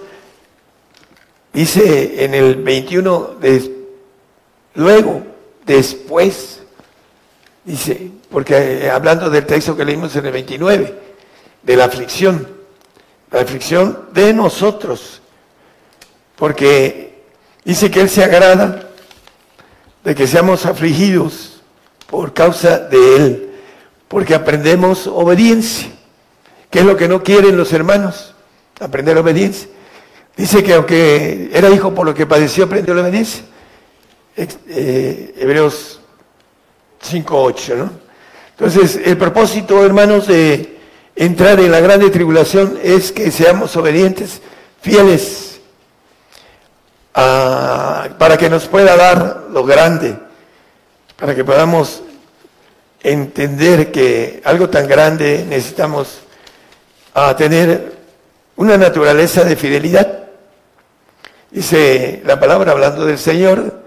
dice 1.53 2.25
en 2.25 2.33
el 2.33 2.55
21 2.55 3.35
de 3.39 3.81
Luego, 4.73 5.23
después, 5.65 6.61
dice, 7.65 8.11
porque 8.31 8.85
eh, 8.85 8.89
hablando 8.89 9.29
del 9.29 9.45
texto 9.45 9.75
que 9.75 9.83
leímos 9.83 10.15
en 10.15 10.25
el 10.25 10.31
29, 10.31 10.95
de 11.61 11.75
la 11.75 11.85
aflicción, 11.85 12.47
la 13.29 13.41
aflicción 13.41 14.07
de 14.13 14.33
nosotros, 14.33 15.21
porque 16.37 17.23
dice 17.63 17.91
que 17.91 18.01
Él 18.01 18.09
se 18.09 18.23
agrada 18.23 18.89
de 20.03 20.15
que 20.15 20.25
seamos 20.25 20.65
afligidos 20.65 21.61
por 22.07 22.33
causa 22.33 22.79
de 22.79 23.15
Él, 23.17 23.51
porque 24.07 24.33
aprendemos 24.33 25.07
obediencia, 25.07 25.91
que 26.69 26.79
es 26.79 26.85
lo 26.85 26.95
que 26.95 27.09
no 27.09 27.21
quieren 27.21 27.57
los 27.57 27.73
hermanos, 27.73 28.33
aprender 28.79 29.17
obediencia. 29.17 29.67
Dice 30.37 30.63
que 30.63 30.73
aunque 30.73 31.51
era 31.53 31.69
hijo 31.69 31.93
por 31.93 32.05
lo 32.05 32.13
que 32.13 32.25
padeció, 32.25 32.63
aprendió 32.63 32.93
la 32.93 33.01
obediencia. 33.01 33.43
Eh, 34.35 35.35
Hebreos 35.37 35.99
5.8, 37.03 37.75
¿no? 37.75 38.10
Entonces, 38.61 39.01
el 39.03 39.17
propósito, 39.17 39.83
hermanos, 39.83 40.27
de 40.27 40.77
entrar 41.15 41.59
en 41.59 41.71
la 41.71 41.79
grande 41.79 42.11
tribulación 42.11 42.77
es 42.83 43.11
que 43.11 43.31
seamos 43.31 43.75
obedientes, 43.75 44.39
fieles, 44.83 45.59
para 47.11 48.37
que 48.37 48.51
nos 48.51 48.67
pueda 48.67 48.95
dar 48.95 49.45
lo 49.51 49.65
grande, 49.65 50.15
para 51.17 51.33
que 51.33 51.43
podamos 51.43 52.03
entender 53.01 53.91
que 53.91 54.43
algo 54.45 54.69
tan 54.69 54.87
grande 54.87 55.43
necesitamos 55.49 56.19
tener 57.39 57.97
una 58.57 58.77
naturaleza 58.77 59.43
de 59.43 59.55
fidelidad. 59.55 60.25
Dice 61.49 62.21
la 62.25 62.39
palabra 62.39 62.73
hablando 62.73 63.07
del 63.07 63.17
Señor, 63.17 63.81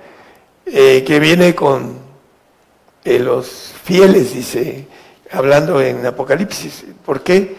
eh, 0.67 1.05
que 1.07 1.21
viene 1.21 1.55
con 1.55 2.04
eh, 3.05 3.19
los 3.19 3.75
fieles, 3.85 4.35
dice, 4.35 4.87
hablando 5.31 5.81
en 5.81 6.05
Apocalipsis. 6.07 6.85
¿Por 7.05 7.23
qué? 7.23 7.57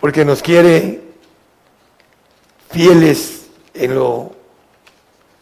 Porque 0.00 0.24
nos 0.24 0.42
quiere 0.42 1.00
fieles 2.70 3.46
en 3.74 3.94
lo 3.94 4.32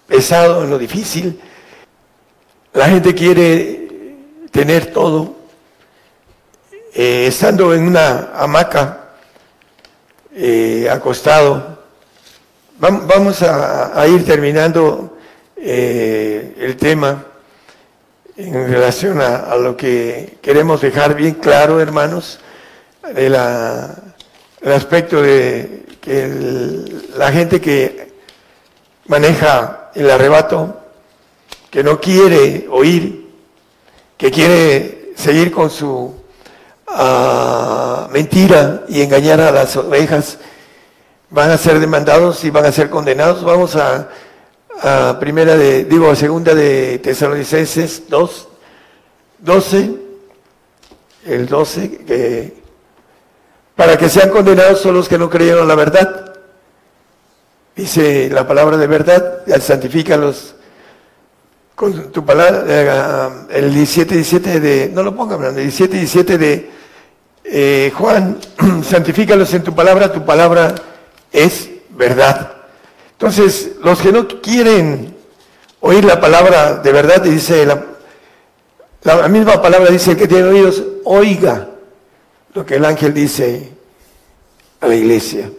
pesado, 0.07 0.65
en 0.65 0.71
lo 0.71 0.79
difícil. 0.79 1.41
La 2.73 2.89
gente 2.89 3.15
quiere 3.15 4.17
tener 4.51 4.93
todo. 4.93 5.37
Eh, 6.93 7.27
estando 7.29 7.75
en 7.75 7.89
una 7.89 8.33
hamaca, 8.35 9.01
acostado, 10.91 11.79
vamos 12.79 13.43
a 13.43 14.07
ir 14.09 14.25
terminando 14.25 15.15
eh, 15.67 16.55
el 16.59 16.77
tema 16.77 17.25
en 18.37 18.69
relación 18.69 19.21
a, 19.21 19.55
lo 19.57 19.77
que 19.77 20.39
queremos 20.43 20.81
dejar 20.81 21.15
bien 21.15 21.35
claro, 21.35 21.81
hermanos, 21.81 22.41
el 23.15 23.35
aspecto 24.65 25.23
de 25.23 25.85
que 26.01 26.85
la 27.17 27.31
gente 27.31 27.61
que 27.61 28.13
maneja 29.07 29.91
el 29.95 30.11
arrebato, 30.11 30.81
que 31.71 31.85
no 31.85 32.01
quiere 32.01 32.67
oír, 32.71 33.31
que 34.17 34.31
quiere 34.31 35.13
seguir 35.17 35.53
con 35.53 35.71
su 35.71 36.15
ah, 36.89 38.09
mentira 38.11 38.85
y 38.89 39.03
engañar 39.03 39.41
a 39.41 39.53
las 39.53 39.77
ovejas, 39.77 40.39
van 41.31 41.51
a 41.51 41.59
ser 41.59 41.79
demandados 41.79 42.45
y 42.45 42.51
van 42.51 42.65
a 42.65 42.73
ser 42.73 42.91
condenados. 42.91 43.45
Vamos 43.45 43.77
a 43.77 44.09
a 44.83 45.19
primera 45.21 45.57
de, 45.57 45.85
digo, 45.85 46.11
a 46.11 46.17
segunda 46.17 46.55
de 46.55 46.99
Tesalonicenses 46.99 48.05
2, 48.09 48.49
12, 49.39 49.91
el 51.27 51.47
12, 51.47 51.99
que 52.07 52.65
para 53.77 53.97
que 53.97 54.09
sean 54.09 54.31
condenados 54.31 54.81
son 54.81 54.95
los 54.95 55.09
que 55.09 55.19
no 55.19 55.29
creyeron 55.29 55.67
la 55.67 55.75
verdad. 55.75 56.33
Dice 57.75 58.31
la 58.31 58.47
palabra 58.47 58.77
de 58.77 58.87
verdad, 58.87 59.43
santifícalos 59.61 60.55
con 61.75 62.13
tu 62.13 62.25
palabra, 62.25 62.65
eh, 62.69 63.59
el 63.59 63.75
17, 63.75 64.15
17 64.15 64.61
de, 64.61 64.91
no 64.95 65.03
lo 65.03 65.17
pongan, 65.17 65.43
el 65.45 65.57
17, 65.57 65.97
17 65.97 66.39
de 66.39 66.71
eh, 67.43 67.93
Juan, 67.95 68.39
santifícalos 68.85 69.53
en 69.55 69.65
tu 69.65 69.75
palabra, 69.75 70.13
tu 70.13 70.25
palabra 70.25 70.75
es 71.33 71.69
verdad. 71.91 72.64
Entonces, 73.15 73.73
los 73.83 74.01
que 74.01 74.13
no 74.13 74.27
quieren 74.41 75.15
oír 75.81 76.05
la 76.05 76.21
palabra 76.21 76.77
de 76.77 76.93
verdad, 76.93 77.23
dice 77.23 77.67
la, 77.67 79.29
misma 79.29 79.61
palabra 79.61 79.91
dice 79.91 80.13
el 80.13 80.17
que 80.17 80.27
tiene 80.27 80.45
oídos, 80.45 80.83
oiga 81.05 81.69
lo 82.55 82.65
que 82.65 82.77
el 82.77 82.85
ángel 82.85 83.13
dice 83.13 83.71
a 84.81 84.89
la 84.89 84.95
iglesia. 84.95 85.51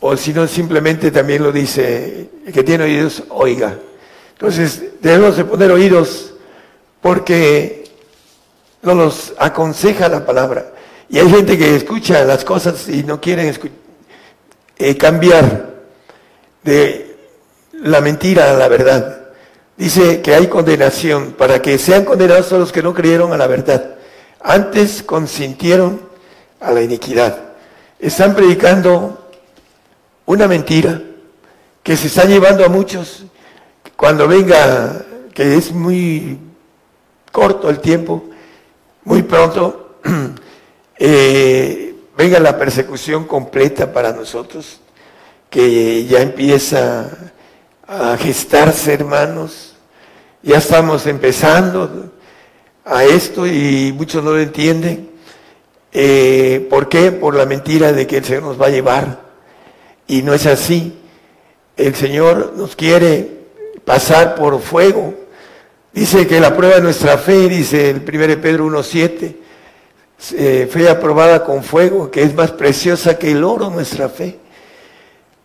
O 0.00 0.16
si 0.16 0.32
no, 0.32 0.46
simplemente 0.46 1.10
también 1.10 1.42
lo 1.42 1.52
dice 1.52 2.30
el 2.46 2.52
que 2.52 2.62
tiene 2.62 2.84
oídos, 2.84 3.22
oiga. 3.30 3.78
Entonces, 4.32 4.82
debemos 5.00 5.36
de 5.36 5.44
poner 5.44 5.70
oídos 5.70 6.34
porque 7.00 7.84
no 8.82 8.94
nos 8.94 9.34
aconseja 9.38 10.08
la 10.08 10.24
palabra. 10.24 10.72
Y 11.08 11.18
hay 11.18 11.28
gente 11.28 11.58
que 11.58 11.76
escucha 11.76 12.24
las 12.24 12.44
cosas 12.44 12.88
y 12.88 13.02
no 13.04 13.20
quieren 13.20 13.54
eh, 14.78 14.96
cambiar 14.96 15.71
de 16.62 17.16
la 17.72 18.00
mentira 18.00 18.50
a 18.50 18.54
la 18.54 18.68
verdad. 18.68 19.22
Dice 19.76 20.20
que 20.22 20.34
hay 20.34 20.48
condenación 20.48 21.32
para 21.32 21.60
que 21.60 21.78
sean 21.78 22.04
condenados 22.04 22.48
todos 22.48 22.60
los 22.60 22.72
que 22.72 22.82
no 22.82 22.94
creyeron 22.94 23.32
a 23.32 23.36
la 23.36 23.46
verdad. 23.46 23.96
Antes 24.40 25.02
consintieron 25.02 26.00
a 26.60 26.72
la 26.72 26.82
iniquidad. 26.82 27.38
Están 27.98 28.34
predicando 28.34 29.30
una 30.26 30.46
mentira 30.46 31.02
que 31.82 31.96
se 31.96 32.06
está 32.06 32.24
llevando 32.24 32.64
a 32.64 32.68
muchos 32.68 33.24
cuando 33.96 34.26
venga, 34.26 35.04
que 35.34 35.56
es 35.56 35.72
muy 35.72 36.38
corto 37.30 37.70
el 37.70 37.80
tiempo, 37.80 38.24
muy 39.04 39.22
pronto, 39.22 39.96
eh, 40.98 41.94
venga 42.16 42.38
la 42.40 42.58
persecución 42.58 43.24
completa 43.26 43.92
para 43.92 44.12
nosotros, 44.12 44.80
que 45.52 46.06
ya 46.06 46.22
empieza 46.22 47.10
a 47.86 48.16
gestarse, 48.16 48.94
hermanos. 48.94 49.74
Ya 50.42 50.56
estamos 50.56 51.06
empezando 51.06 52.10
a 52.86 53.04
esto 53.04 53.46
y 53.46 53.92
muchos 53.94 54.24
no 54.24 54.30
lo 54.30 54.40
entienden. 54.40 55.10
Eh, 55.92 56.66
¿Por 56.70 56.88
qué? 56.88 57.12
Por 57.12 57.36
la 57.36 57.44
mentira 57.44 57.92
de 57.92 58.06
que 58.06 58.16
el 58.16 58.24
Señor 58.24 58.44
nos 58.44 58.60
va 58.60 58.66
a 58.66 58.70
llevar. 58.70 59.20
Y 60.08 60.22
no 60.22 60.32
es 60.32 60.46
así. 60.46 60.98
El 61.76 61.94
Señor 61.94 62.54
nos 62.56 62.74
quiere 62.74 63.42
pasar 63.84 64.34
por 64.34 64.58
fuego. 64.58 65.12
Dice 65.92 66.26
que 66.26 66.40
la 66.40 66.56
prueba 66.56 66.76
de 66.76 66.80
nuestra 66.80 67.18
fe, 67.18 67.50
dice 67.50 67.90
el 67.90 67.96
1 67.98 68.40
Pedro 68.40 68.68
1.7, 68.68 69.36
eh, 70.34 70.68
fe 70.70 70.88
aprobada 70.88 71.44
con 71.44 71.62
fuego, 71.62 72.10
que 72.10 72.22
es 72.22 72.34
más 72.34 72.52
preciosa 72.52 73.18
que 73.18 73.32
el 73.32 73.44
oro 73.44 73.68
nuestra 73.68 74.08
fe. 74.08 74.40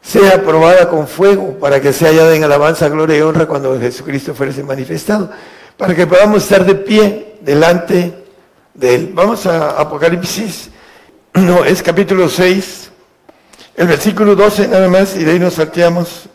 Sea 0.08 0.36
aprobada 0.36 0.88
con 0.88 1.05
fuego 1.05 1.58
para 1.60 1.82
que 1.82 1.91
sea 1.91 2.10
hallada 2.10 2.34
en 2.34 2.43
alabanza, 2.45 2.88
gloria 2.88 3.18
y 3.18 3.22
honra 3.22 3.45
cuando 3.45 3.78
Jesucristo 3.78 4.34
fuese 4.34 4.64
manifestado, 4.64 5.30
para 5.76 5.93
que 5.93 6.08
podamos 6.08 6.43
estar 6.43 6.66
de 6.66 6.76
pie 6.76 7.36
delante 7.41 8.14
de 8.74 8.95
Él. 8.95 9.12
Vamos 9.14 9.45
a 9.45 9.72
Apocalipsis, 9.72 10.70
no, 11.34 11.66
es 11.66 11.84
capítulo 11.84 12.30
6, 12.30 12.89
el 13.76 13.88
versículo 13.88 14.34
12 14.34 14.70
nada 14.70 14.88
más, 14.88 15.18
y 15.18 15.26
de 15.26 15.32
ahí 15.34 15.39
nos 15.39 15.55
salteamos 15.55 16.30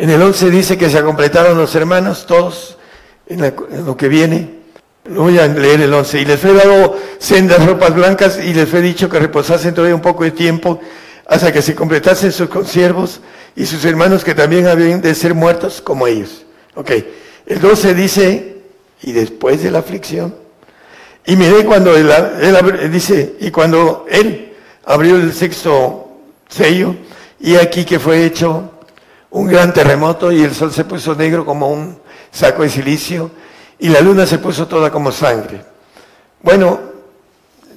en 0.00 0.08
el 0.08 0.22
11 0.22 0.48
dice 0.48 0.78
que 0.78 0.88
se 0.88 1.02
completaron 1.02 1.58
los 1.58 1.74
hermanos, 1.74 2.24
todos, 2.24 2.78
en, 3.26 3.54
lo 3.84 3.98
que 3.98 4.08
viene. 4.08 4.60
voy 5.10 5.38
a 5.38 5.46
leer 5.46 5.82
el 5.82 5.92
11. 5.92 6.22
Y 6.22 6.24
les 6.24 6.40
fue 6.40 6.54
dado 6.54 6.96
sendas 7.18 7.66
ropas 7.66 7.94
blancas 7.94 8.40
y 8.42 8.54
les 8.54 8.66
fue 8.66 8.80
dicho 8.80 9.10
que 9.10 9.18
reposasen 9.18 9.74
todavía 9.74 9.94
un 9.94 10.00
poco 10.00 10.24
de 10.24 10.30
tiempo 10.30 10.80
hasta 11.30 11.52
que 11.52 11.62
se 11.62 11.76
completasen 11.76 12.32
sus 12.32 12.48
consiervos 12.48 13.20
y 13.54 13.64
sus 13.64 13.84
hermanos 13.84 14.24
que 14.24 14.34
también 14.34 14.66
habían 14.66 15.00
de 15.00 15.14
ser 15.14 15.32
muertos 15.32 15.80
como 15.80 16.08
ellos. 16.08 16.44
Ok. 16.74 16.90
El 17.46 17.60
12 17.60 17.94
dice, 17.94 18.56
y 19.00 19.12
después 19.12 19.62
de 19.62 19.70
la 19.70 19.78
aflicción. 19.78 20.34
Y 21.24 21.36
miré 21.36 21.64
cuando 21.64 21.96
él, 21.96 22.10
él 22.10 22.90
dice, 22.90 23.36
y 23.38 23.52
cuando 23.52 24.06
él 24.10 24.54
abrió 24.84 25.14
el 25.14 25.32
sexto 25.32 26.10
sello, 26.48 26.96
y 27.38 27.54
aquí 27.54 27.84
que 27.84 28.00
fue 28.00 28.24
hecho 28.24 28.72
un 29.30 29.46
gran 29.46 29.72
terremoto 29.72 30.32
y 30.32 30.42
el 30.42 30.52
sol 30.52 30.72
se 30.72 30.84
puso 30.84 31.14
negro 31.14 31.46
como 31.46 31.68
un 31.68 31.96
saco 32.32 32.64
de 32.64 32.70
silicio 32.70 33.30
y 33.78 33.88
la 33.88 34.00
luna 34.00 34.26
se 34.26 34.38
puso 34.38 34.66
toda 34.66 34.90
como 34.90 35.12
sangre. 35.12 35.62
Bueno, 36.42 36.80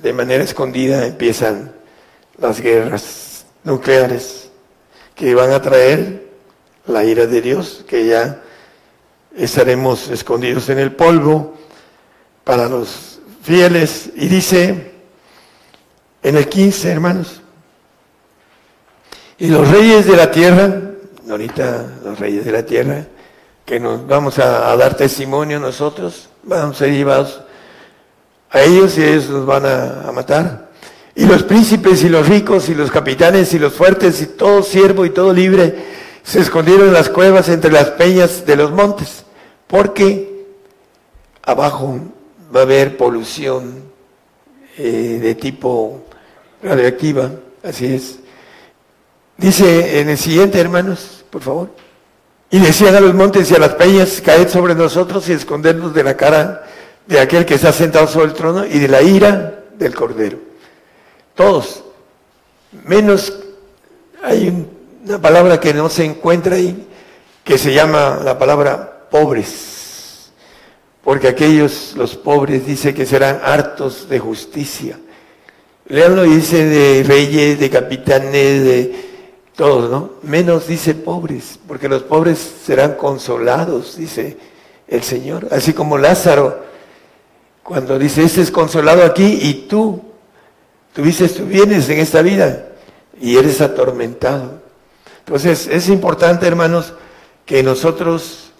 de 0.01 0.12
manera 0.12 0.43
escondida 0.43 1.06
empiezan 1.06 1.72
las 2.39 2.60
guerras 2.60 3.32
nucleares 3.64 4.49
que 5.16 5.36
van 5.36 5.51
a 5.51 5.61
traer 5.61 6.28
la 6.86 7.03
ira 7.03 7.26
de 7.26 7.41
Dios, 7.41 7.86
que 7.88 8.05
ya 8.05 8.41
estaremos 9.36 10.09
escondidos 10.09 10.70
en 10.70 10.80
el 10.80 10.91
polvo 10.93 11.55
para 12.43 12.68
los 12.68 13.20
fieles. 13.41 14.11
Y 14.16 14.28
dice 14.28 14.91
en 16.22 16.38
el 16.38 16.47
15, 16.47 16.91
hermanos, 16.91 17.41
y 19.38 19.47
los 19.47 19.68
reyes 19.70 20.05
de 20.05 20.16
la 20.16 20.32
tierra 20.32 20.93
ahorita 21.30 21.86
los 22.03 22.20
reyes 22.20 22.45
de 22.45 22.51
la 22.51 22.66
tierra, 22.66 23.05
que 23.66 23.80
nos 23.80 24.05
vamos 24.07 24.39
a, 24.39 24.76
dar 24.76 24.95
testimonio 24.95 25.59
nosotros, 25.59 26.30
vamos 26.43 26.76
a 26.76 26.80
ser 26.80 26.93
llevados 26.93 27.41
a 28.49 28.61
ellos 28.61 28.97
y 28.97 29.03
ellos 29.03 29.30
nos 29.30 29.45
van 29.45 29.66
a, 29.66 30.11
matar. 30.11 30.72
Y 31.16 31.26
los 31.26 31.43
príncipes 31.43 32.03
y 32.03 32.09
los 32.09 32.28
ricos 32.28 32.70
y 32.70 32.76
los 32.76 32.89
capitanes 32.89 33.53
y 33.53 33.59
los 33.59 33.74
fuertes 33.74 34.22
y 34.22 34.26
todo 34.28 34.64
siervo 34.64 35.05
y 35.05 35.11
todo 35.11 35.32
libre 35.32 35.76
se 36.24 36.39
escondieron 36.39 36.88
en 36.88 36.93
las 36.93 37.09
cuevas 37.09 37.49
entre 37.49 37.72
las 37.72 37.91
peñas 37.91 38.45
de 38.45 38.55
los 38.55 38.72
montes, 38.72 39.26
porque 39.68 40.47
abajo 41.43 41.99
va 42.55 42.61
a 42.61 42.64
haber 42.64 42.97
polución 42.97 43.84
eh, 44.78 45.20
de 45.22 45.36
tipo 45.36 46.03
radioactiva, 46.64 47.32
así 47.61 47.93
es. 47.93 48.20
Dice 49.38 49.99
en 49.99 50.09
el 50.09 50.18
siguiente, 50.18 50.59
hermanos, 50.59 51.26
por 51.30 51.41
favor. 51.41 51.70
Y 52.49 52.59
decían 52.59 52.95
a 52.95 52.99
los 52.99 53.14
montes 53.14 53.49
y 53.51 53.55
a 53.55 53.59
las 53.59 53.74
peñas, 53.74 54.22
caed 54.22 54.47
sobre 54.47 54.76
nosotros 54.76 55.28
y 55.28 55.34
escondernos 55.34 55.93
de 55.93 56.03
la 56.03 56.16
cara 56.16 56.64
de 57.05 57.20
aquel 57.20 57.45
que 57.45 57.55
está 57.55 57.72
sentado 57.74 58.07
sobre 58.07 58.28
el 58.28 58.34
trono 58.34 58.66
y 58.66 58.80
de 58.80 58.88
la 58.88 59.01
ira 59.01 59.64
del 59.78 59.93
cordero. 59.93 60.53
Todos, 61.36 61.84
menos 62.86 63.34
hay 64.21 64.67
una 65.05 65.19
palabra 65.19 65.59
que 65.59 65.73
no 65.73 65.89
se 65.89 66.05
encuentra 66.05 66.55
ahí, 66.55 66.88
que 67.43 67.57
se 67.57 67.73
llama 67.73 68.19
la 68.23 68.38
palabra 68.38 69.07
pobres, 69.09 70.31
porque 71.03 71.27
aquellos, 71.27 71.93
los 71.97 72.15
pobres, 72.15 72.65
dice 72.65 72.93
que 72.93 73.05
serán 73.05 73.41
hartos 73.43 74.07
de 74.07 74.19
justicia. 74.19 74.99
Leanlo 75.88 76.25
y 76.25 76.36
dice 76.36 76.65
de 76.65 77.03
reyes, 77.03 77.59
de 77.59 77.69
capitanes, 77.69 78.63
de 78.63 79.05
todos, 79.55 79.89
¿no? 79.89 80.11
Menos 80.21 80.67
dice 80.67 80.93
pobres, 80.93 81.59
porque 81.67 81.89
los 81.89 82.03
pobres 82.03 82.39
serán 82.65 82.93
consolados, 82.93 83.97
dice 83.97 84.38
el 84.88 85.03
Señor. 85.03 85.47
Así 85.51 85.73
como 85.73 85.97
Lázaro, 85.97 86.63
cuando 87.63 87.99
dice, 87.99 88.23
este 88.23 88.41
es 88.41 88.51
consolado 88.51 89.03
aquí 89.03 89.39
y 89.41 89.65
tú 89.67 90.12
tuviste 90.94 91.28
tus 91.28 91.48
bienes 91.48 91.89
en 91.89 92.00
esta 92.00 92.22
vida 92.22 92.68
y 93.20 93.38
eres 93.38 93.62
atormentado. 93.62 94.62
Entonces, 95.20 95.68
es 95.68 95.89
importante, 95.89 96.48
hermanos, 96.48 96.94
que 97.46 97.64
nosotros 97.64 98.52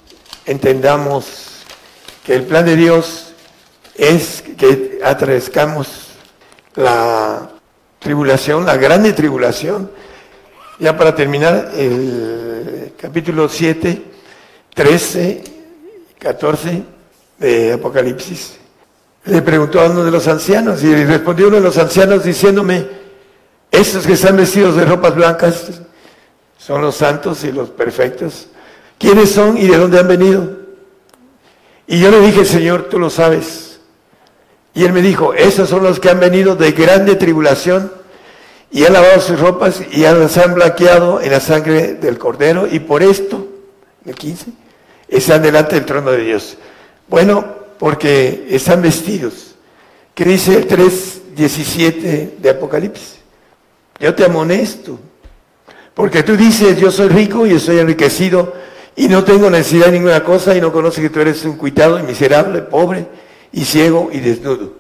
entendamos 0.46 1.64
que 2.26 2.36
el 2.36 2.44
plan 2.44 2.66
de 2.66 2.76
Dios 2.76 3.34
es 3.96 4.44
que 4.58 5.00
atravescamos 5.04 5.88
la 6.76 7.52
tribulación, 8.00 8.66
la 8.66 8.78
grande 8.78 9.14
tribulación, 9.14 9.92
ya 10.80 10.98
para 10.98 11.16
terminar, 11.16 11.72
el 11.78 12.94
capítulo 12.98 13.48
7, 13.48 14.04
13, 14.74 15.44
14 16.20 16.84
de 17.38 17.74
Apocalipsis. 17.74 18.63
Le 19.26 19.42
preguntó 19.42 19.80
a 19.80 19.90
uno 19.90 20.04
de 20.04 20.12
los 20.12 20.28
ancianos 20.28 20.84
y 20.84 20.94
respondió 21.06 21.48
uno 21.48 21.58
de 21.58 21.62
los 21.64 21.78
ancianos 21.78 22.24
diciéndome, 22.24 22.86
estos 23.72 24.06
que 24.06 24.14
están 24.14 24.36
vestidos 24.36 24.76
de 24.76 24.86
ropas 24.86 25.16
blancas 25.16 25.82
son 26.58 26.82
los 26.82 26.96
santos 26.96 27.44
y 27.44 27.52
los 27.52 27.70
perfectos. 27.70 28.48
quiénes 28.98 29.32
son 29.32 29.58
y 29.58 29.68
de 29.68 29.78
dónde 29.78 30.00
han 30.00 30.08
venido. 30.08 30.58
Y 31.88 32.00
yo 32.00 32.12
le 32.12 32.22
dije, 32.22 32.46
Señor, 32.46 32.84
tú 32.90 33.00
lo 33.00 33.10
sabes. 33.10 33.80
Y 34.74 34.84
él 34.86 34.94
me 34.94 35.02
dijo, 35.02 35.34
esos 35.34 35.70
son 35.70 35.84
los 35.84 36.00
que 36.00 36.10
han 36.10 36.20
venido 36.20 36.56
de 36.56 36.72
grande 36.72 37.16
tribulación 37.16 37.92
y 38.72 38.86
han 38.86 38.94
lavado 38.94 39.22
sus 39.22 39.40
ropas 39.40 39.82
y 39.92 40.02
se 40.02 40.42
han 40.42 40.56
blanqueado 40.56 41.22
en 41.22 41.32
la 41.32 41.40
sangre 41.40 41.94
del 41.94 42.18
Cordero 42.18 42.68
y 42.68 42.80
por 42.80 43.04
esto, 43.04 43.48
el 44.06 44.16
15, 44.16 44.48
están 45.08 45.42
delante 45.42 45.76
del 45.76 45.86
trono 45.86 46.12
de 46.12 46.24
Dios. 46.24 46.58
Bueno, 47.08 47.63
porque 47.84 48.48
están 48.50 48.82
vestidos. 48.82 49.56
¿Qué 50.16 50.24
dice 50.24 50.56
el 50.56 50.70
3.17 50.70 52.38
de 52.38 52.50
Apocalipsis? 52.50 53.18
Yo 54.00 54.16
te 54.16 54.24
amonesto, 54.24 54.98
porque 55.94 56.24
tú 56.24 56.38
dices, 56.38 56.80
yo 56.80 56.90
soy 56.90 57.10
rico 57.10 57.46
y 57.46 57.52
estoy 57.52 57.80
enriquecido 57.80 58.54
y 58.96 59.10
no 59.10 59.26
tengo 59.26 59.50
necesidad 59.50 59.88
de 59.88 59.92
ninguna 59.92 60.24
cosa 60.24 60.56
y 60.56 60.62
no 60.62 60.72
conoces 60.72 61.04
que 61.04 61.10
tú 61.10 61.20
eres 61.20 61.44
un 61.44 61.58
cuitado 61.58 62.00
y 62.00 62.04
miserable, 62.04 62.62
pobre 62.62 63.06
y 63.52 63.66
ciego 63.66 64.10
y 64.14 64.22
desnudo. 64.22 64.72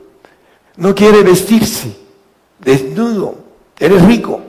No 0.78 0.95
quiere 0.95 1.24
vestirse, 1.24 1.93
desnudo, 2.60 3.36
eres 3.80 4.01
rico. 4.06 4.39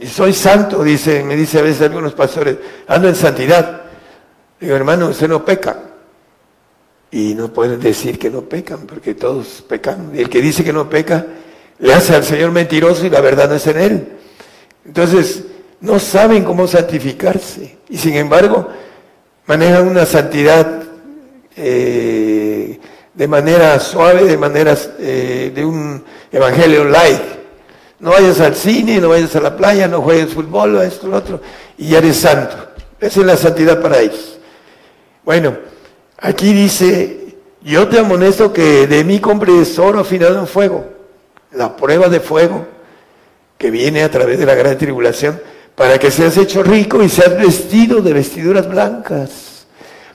Y 0.00 0.08
soy 0.08 0.32
santo, 0.32 0.82
dice, 0.82 1.22
me 1.22 1.36
dice 1.36 1.60
a 1.60 1.62
veces 1.62 1.82
algunos 1.82 2.12
pastores, 2.12 2.56
ando 2.88 3.06
en 3.06 3.14
santidad. 3.14 3.82
Digo, 4.58 4.74
hermano, 4.74 5.10
usted 5.10 5.28
no 5.28 5.44
peca. 5.44 5.91
Y 7.12 7.34
no 7.34 7.52
pueden 7.52 7.78
decir 7.78 8.18
que 8.18 8.30
no 8.30 8.42
pecan, 8.42 8.86
porque 8.86 9.14
todos 9.14 9.62
pecan. 9.68 10.10
Y 10.14 10.20
el 10.20 10.28
que 10.28 10.40
dice 10.40 10.64
que 10.64 10.72
no 10.72 10.88
peca, 10.88 11.24
le 11.78 11.92
hace 11.92 12.14
al 12.14 12.24
Señor 12.24 12.50
mentiroso 12.50 13.06
y 13.06 13.10
la 13.10 13.20
verdad 13.20 13.48
no 13.48 13.56
es 13.56 13.66
en 13.66 13.78
él. 13.78 14.08
Entonces, 14.84 15.44
no 15.82 15.98
saben 15.98 16.44
cómo 16.44 16.66
santificarse 16.66 17.76
y 17.88 17.98
sin 17.98 18.14
embargo 18.14 18.68
manejan 19.46 19.88
una 19.88 20.06
santidad 20.06 20.84
eh, 21.56 22.78
de 23.12 23.28
manera 23.28 23.78
suave, 23.80 24.24
de 24.24 24.38
manera 24.38 24.76
eh, 25.00 25.52
de 25.54 25.64
un 25.64 26.02
evangelio 26.30 26.84
light. 26.84 27.20
No 27.98 28.10
vayas 28.10 28.40
al 28.40 28.54
cine, 28.54 29.00
no 29.00 29.10
vayas 29.10 29.34
a 29.36 29.40
la 29.40 29.56
playa, 29.56 29.86
no 29.86 30.02
juegues 30.02 30.32
fútbol, 30.32 30.80
esto, 30.82 31.08
lo 31.08 31.16
otro, 31.16 31.40
y 31.76 31.88
ya 31.88 31.98
eres 31.98 32.16
santo. 32.16 32.56
Esa 32.98 33.20
es 33.20 33.26
la 33.26 33.36
santidad 33.36 33.80
para 33.80 34.00
ellos. 34.00 34.38
Bueno, 35.24 35.56
aquí 36.22 36.54
dice, 36.54 37.34
yo 37.62 37.88
te 37.88 37.98
amonesto 37.98 38.52
que 38.52 38.86
de 38.86 39.04
mí 39.04 39.20
compres 39.20 39.78
oro 39.78 40.00
afinado 40.00 40.38
en 40.38 40.46
fuego, 40.46 40.86
la 41.50 41.76
prueba 41.76 42.08
de 42.08 42.20
fuego 42.20 42.66
que 43.58 43.70
viene 43.70 44.02
a 44.02 44.10
través 44.10 44.38
de 44.38 44.46
la 44.46 44.54
gran 44.54 44.78
tribulación 44.78 45.40
para 45.74 45.98
que 45.98 46.10
seas 46.10 46.36
hecho 46.36 46.62
rico 46.62 47.02
y 47.02 47.08
seas 47.08 47.36
vestido 47.36 48.00
de 48.00 48.12
vestiduras 48.12 48.68
blancas, 48.68 49.66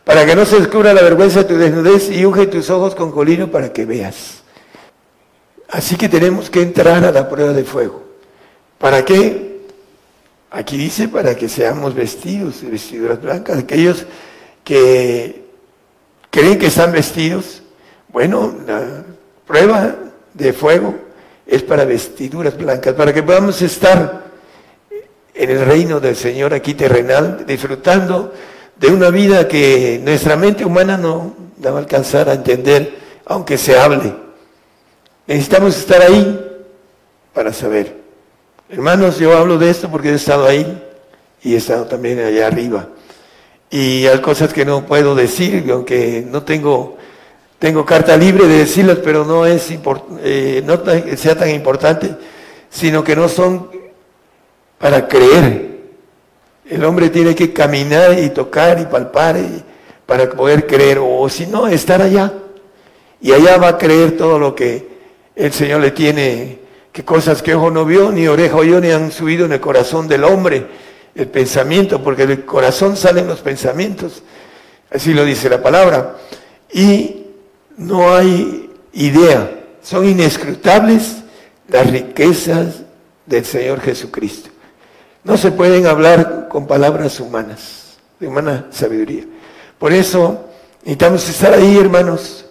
para 0.04 0.26
que 0.26 0.36
no 0.36 0.46
se 0.46 0.60
descubra 0.60 0.94
la 0.94 1.02
vergüenza 1.02 1.40
de 1.40 1.46
tu 1.46 1.58
desnudez 1.58 2.10
y 2.10 2.26
unge 2.26 2.48
tus 2.48 2.70
ojos 2.70 2.96
con 2.96 3.12
colino 3.12 3.52
para 3.52 3.74
que 3.74 3.86
veas. 3.86 4.44
Así 5.70 5.98
que 5.98 6.08
tenemos 6.08 6.50
que 6.50 6.62
entrar 6.62 7.04
a 7.04 7.12
la 7.12 7.28
prueba 7.30 7.52
de 7.52 7.66
fuego. 7.66 8.04
¿Para 8.78 9.04
qué? 9.04 9.60
Aquí 10.52 10.78
dice 10.78 11.10
para 11.10 11.36
que 11.36 11.50
seamos 11.50 11.94
vestidos 11.94 12.62
de 12.62 12.70
vestiduras 12.70 13.22
blancas. 13.22 13.58
Aquellos 13.58 14.06
que 14.64 15.47
creen 16.38 16.60
que 16.60 16.68
están 16.68 16.92
vestidos, 16.92 17.64
bueno, 18.10 18.54
la 18.68 19.04
prueba 19.48 19.96
de 20.36 20.54
fuego 20.54 20.94
es 21.48 21.64
para 21.64 21.84
vestiduras 21.84 22.56
blancas, 22.56 22.94
para 22.94 23.12
que 23.12 23.24
podamos 23.24 23.60
estar 23.64 24.26
en 25.34 25.50
el 25.50 25.66
reino 25.66 26.00
del 26.00 26.16
Señor 26.16 26.54
aquí 26.54 26.76
terrenal, 26.76 27.44
disfrutando 27.48 28.36
de 28.76 28.88
una 28.88 29.10
vida 29.10 29.48
que 29.48 30.00
nuestra 30.04 30.36
mente 30.36 30.64
humana 30.64 30.96
no 30.96 31.34
va 31.66 31.72
a 31.72 31.78
alcanzar 31.80 32.30
a 32.30 32.34
entender, 32.34 33.00
aunque 33.26 33.58
se 33.58 33.76
hable. 33.76 34.14
Necesitamos 35.26 35.76
estar 35.76 36.04
ahí 36.04 36.40
para 37.34 37.52
saber. 37.52 37.98
Hermanos, 38.70 39.18
yo 39.18 39.36
hablo 39.36 39.58
de 39.58 39.72
esto 39.72 39.90
porque 39.90 40.10
he 40.10 40.14
estado 40.14 40.46
ahí 40.46 40.84
y 41.42 41.56
he 41.56 41.58
estado 41.58 41.86
también 41.86 42.20
allá 42.20 42.46
arriba. 42.46 42.90
Y 43.70 44.06
hay 44.08 44.20
cosas 44.20 44.54
que 44.54 44.64
no 44.64 44.86
puedo 44.86 45.14
decir, 45.14 45.66
aunque 45.72 46.26
no 46.26 46.44
tengo, 46.44 46.98
tengo 47.60 47.86
carta 47.86 48.16
libre 48.16 48.48
de 48.48 48.60
decirlas, 48.60 49.00
pero 49.04 49.26
no 49.26 49.46
es 49.46 49.70
eh, 50.24 50.64
no 50.66 50.82
sea 51.18 51.38
tan 51.38 51.50
importante, 51.50 52.16
sino 52.70 53.04
que 53.04 53.16
no 53.16 53.28
son 53.28 53.70
para 54.78 55.08
creer. 55.08 55.78
El 56.70 56.84
hombre 56.86 57.10
tiene 57.10 57.36
que 57.36 57.52
caminar 57.52 58.18
y 58.20 58.30
tocar 58.30 58.80
y 58.80 58.86
palpar 58.86 59.38
para 60.06 60.30
poder 60.30 60.66
creer, 60.66 61.00
o 61.02 61.28
si 61.30 61.46
no, 61.48 61.68
estar 61.68 62.02
allá. 62.02 62.34
Y 63.22 63.32
allá 63.32 63.58
va 63.58 63.70
a 63.70 63.78
creer 63.78 64.16
todo 64.16 64.40
lo 64.40 64.56
que 64.56 64.88
el 65.36 65.52
Señor 65.52 65.82
le 65.82 65.92
tiene, 65.92 66.60
que 66.92 67.04
cosas 67.04 67.42
que 67.42 67.54
ojo 67.54 67.70
no 67.70 67.86
vio, 67.86 68.12
ni 68.12 68.28
oreja 68.28 68.56
oyó, 68.56 68.80
ni 68.80 68.92
han 68.92 69.12
subido 69.12 69.46
en 69.46 69.54
el 69.54 69.60
corazón 69.60 70.08
del 70.08 70.24
hombre, 70.24 70.66
el 71.18 71.28
pensamiento, 71.28 72.04
porque 72.04 72.28
del 72.28 72.46
corazón 72.46 72.96
salen 72.96 73.28
los 73.28 73.40
pensamientos. 73.40 74.22
Así 74.92 75.14
lo 75.14 75.26
dice 75.26 75.50
la 75.50 75.62
palabra. 75.62 76.16
Y 76.72 77.26
no 77.76 78.16
hay 78.16 78.70
idea, 78.94 79.66
son 79.82 80.08
inescrutables 80.08 81.18
las 81.68 81.90
riquezas 81.90 82.84
del 83.26 83.46
Señor 83.46 83.82
Jesucristo. 83.82 84.50
No 85.24 85.38
se 85.38 85.52
pueden 85.52 85.88
hablar 85.88 86.48
con 86.50 86.68
palabras 86.68 87.20
humanas, 87.20 87.98
de 88.20 88.28
humana 88.28 88.68
sabiduría. 88.70 89.26
Por 89.78 89.92
eso 89.92 90.46
necesitamos 90.84 91.28
estar 91.28 91.54
ahí, 91.54 91.78
hermanos. 91.78 92.46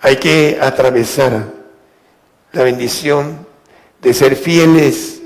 Hay 0.00 0.16
que 0.16 0.58
atravesar 0.60 1.46
la 2.52 2.62
bendición 2.62 3.46
de 4.00 4.14
ser 4.14 4.34
fieles 4.34 5.20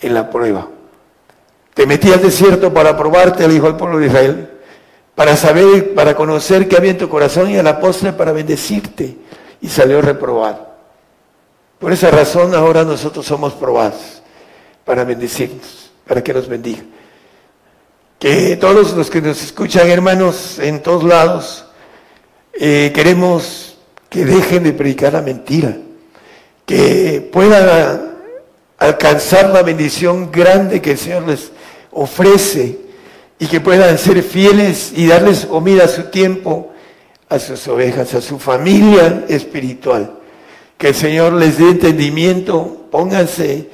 en 0.00 0.14
la 0.14 0.30
prueba. 0.30 0.68
Te 1.74 1.86
metí 1.86 2.12
al 2.12 2.20
desierto 2.20 2.72
para 2.72 2.96
probarte, 2.96 3.46
le 3.46 3.54
dijo 3.54 3.66
al 3.66 3.76
pueblo 3.76 3.98
de 3.98 4.06
Israel, 4.06 4.50
para 5.14 5.36
saber, 5.36 5.94
para 5.94 6.14
conocer 6.14 6.68
qué 6.68 6.76
había 6.76 6.90
en 6.90 6.98
tu 6.98 7.08
corazón 7.08 7.50
y 7.50 7.58
a 7.58 7.62
la 7.62 7.80
postre 7.80 8.12
para 8.12 8.32
bendecirte. 8.32 9.16
Y 9.60 9.68
salió 9.68 10.00
reprobado. 10.00 10.70
Por 11.78 11.92
esa 11.92 12.10
razón 12.10 12.54
ahora 12.54 12.84
nosotros 12.84 13.24
somos 13.26 13.54
probados 13.54 14.22
para 14.84 15.04
bendecirnos, 15.04 15.90
para 16.06 16.22
que 16.22 16.34
nos 16.34 16.48
bendiga. 16.48 16.82
Que 18.18 18.56
todos 18.56 18.92
los 18.92 19.08
que 19.08 19.22
nos 19.22 19.42
escuchan, 19.42 19.88
hermanos, 19.88 20.58
en 20.58 20.82
todos 20.82 21.04
lados, 21.04 21.64
eh, 22.52 22.92
queremos 22.94 23.78
que 24.10 24.26
dejen 24.26 24.64
de 24.64 24.72
predicar 24.72 25.14
la 25.14 25.22
mentira, 25.22 25.76
que 26.66 27.26
puedan 27.32 28.18
alcanzar 28.76 29.50
la 29.50 29.62
bendición 29.62 30.30
grande 30.30 30.82
que 30.82 30.92
el 30.92 30.98
Señor 30.98 31.28
les 31.28 31.50
ofrece 31.92 32.78
y 33.38 33.46
que 33.46 33.60
puedan 33.60 33.96
ser 33.98 34.22
fieles 34.22 34.92
y 34.94 35.06
darles 35.06 35.46
comida 35.46 35.84
a 35.84 35.88
su 35.88 36.04
tiempo, 36.04 36.72
a 37.28 37.38
sus 37.38 37.66
ovejas, 37.68 38.14
a 38.14 38.20
su 38.20 38.38
familia 38.38 39.24
espiritual. 39.28 40.18
Que 40.76 40.88
el 40.88 40.94
Señor 40.94 41.32
les 41.32 41.58
dé 41.58 41.70
entendimiento, 41.70 42.86
pónganse 42.90 43.68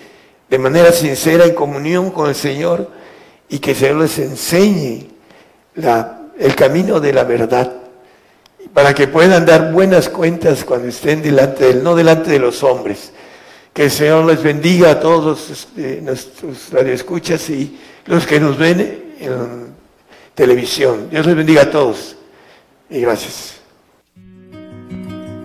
de 0.49 0.59
manera 0.59 0.93
sincera 0.93 1.45
en 1.45 1.55
comunión 1.55 2.11
con 2.11 2.29
el 2.29 2.35
Señor 2.35 2.91
y 3.49 3.59
que 3.59 3.73
el 3.73 3.77
Señor 3.77 3.97
les 4.03 4.19
enseñe 4.19 5.09
el 6.39 6.55
camino 6.55 7.01
de 7.01 7.13
la 7.13 7.25
verdad 7.25 7.73
para 8.73 8.95
que 8.95 9.09
puedan 9.09 9.47
dar 9.47 9.73
buenas 9.73 10.09
cuentas 10.09 10.65
cuando 10.65 10.89
estén 10.89 11.23
delante 11.23 11.65
de 11.65 11.71
Él, 11.71 11.83
no 11.83 11.97
delante 11.97 12.31
de 12.31 12.39
los 12.39 12.63
hombres. 12.63 13.13
Que 13.77 13.85
el 13.85 13.91
Señor 13.91 14.25
les 14.25 14.43
bendiga 14.43 14.93
a 14.93 15.01
todos 15.01 15.69
eh, 15.77 16.01
nuestros 16.03 16.71
radioescuchas 16.73 17.51
y 17.51 17.79
los 18.07 18.27
que 18.27 18.41
nos 18.41 18.57
ven 18.57 19.15
en 19.21 19.67
televisión. 20.35 21.11
Dios 21.11 21.27
les 21.27 21.37
bendiga 21.37 21.65
a 21.65 21.71
todos 21.71 22.17
y 22.89 23.01
gracias. 23.03 23.57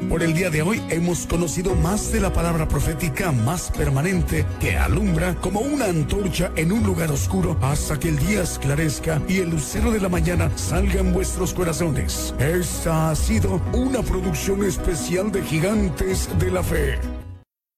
Por 0.08 0.24
el 0.24 0.34
día 0.34 0.50
de 0.50 0.62
hoy 0.62 0.82
hemos 0.90 1.28
conocido 1.28 1.76
más 1.76 2.14
de 2.14 2.22
la 2.22 2.32
palabra 2.32 2.70
profética 2.70 3.34
más 3.34 3.70
permanente 3.72 4.46
que 4.62 4.78
alumbra 4.78 5.36
como 5.36 5.60
una 5.60 5.88
antorcha 5.88 6.54
en 6.56 6.72
un 6.72 6.84
lugar 6.84 7.12
oscuro 7.12 7.58
hasta 7.62 8.00
que 8.00 8.08
el 8.08 8.18
día 8.18 8.44
esclarezca 8.44 9.22
y 9.28 9.40
el 9.40 9.50
lucero 9.50 9.92
de 9.92 10.00
la 10.00 10.08
mañana 10.08 10.50
salga 10.56 11.02
en 11.02 11.12
vuestros 11.12 11.54
corazones. 11.54 12.34
Esta 12.40 13.12
ha 13.12 13.16
sido 13.16 13.62
una 13.74 14.02
producción 14.02 14.64
especial 14.64 15.34
de 15.34 15.42
Gigantes 15.42 16.30
de 16.40 16.50
la 16.50 16.64
Fe. 16.64 17.11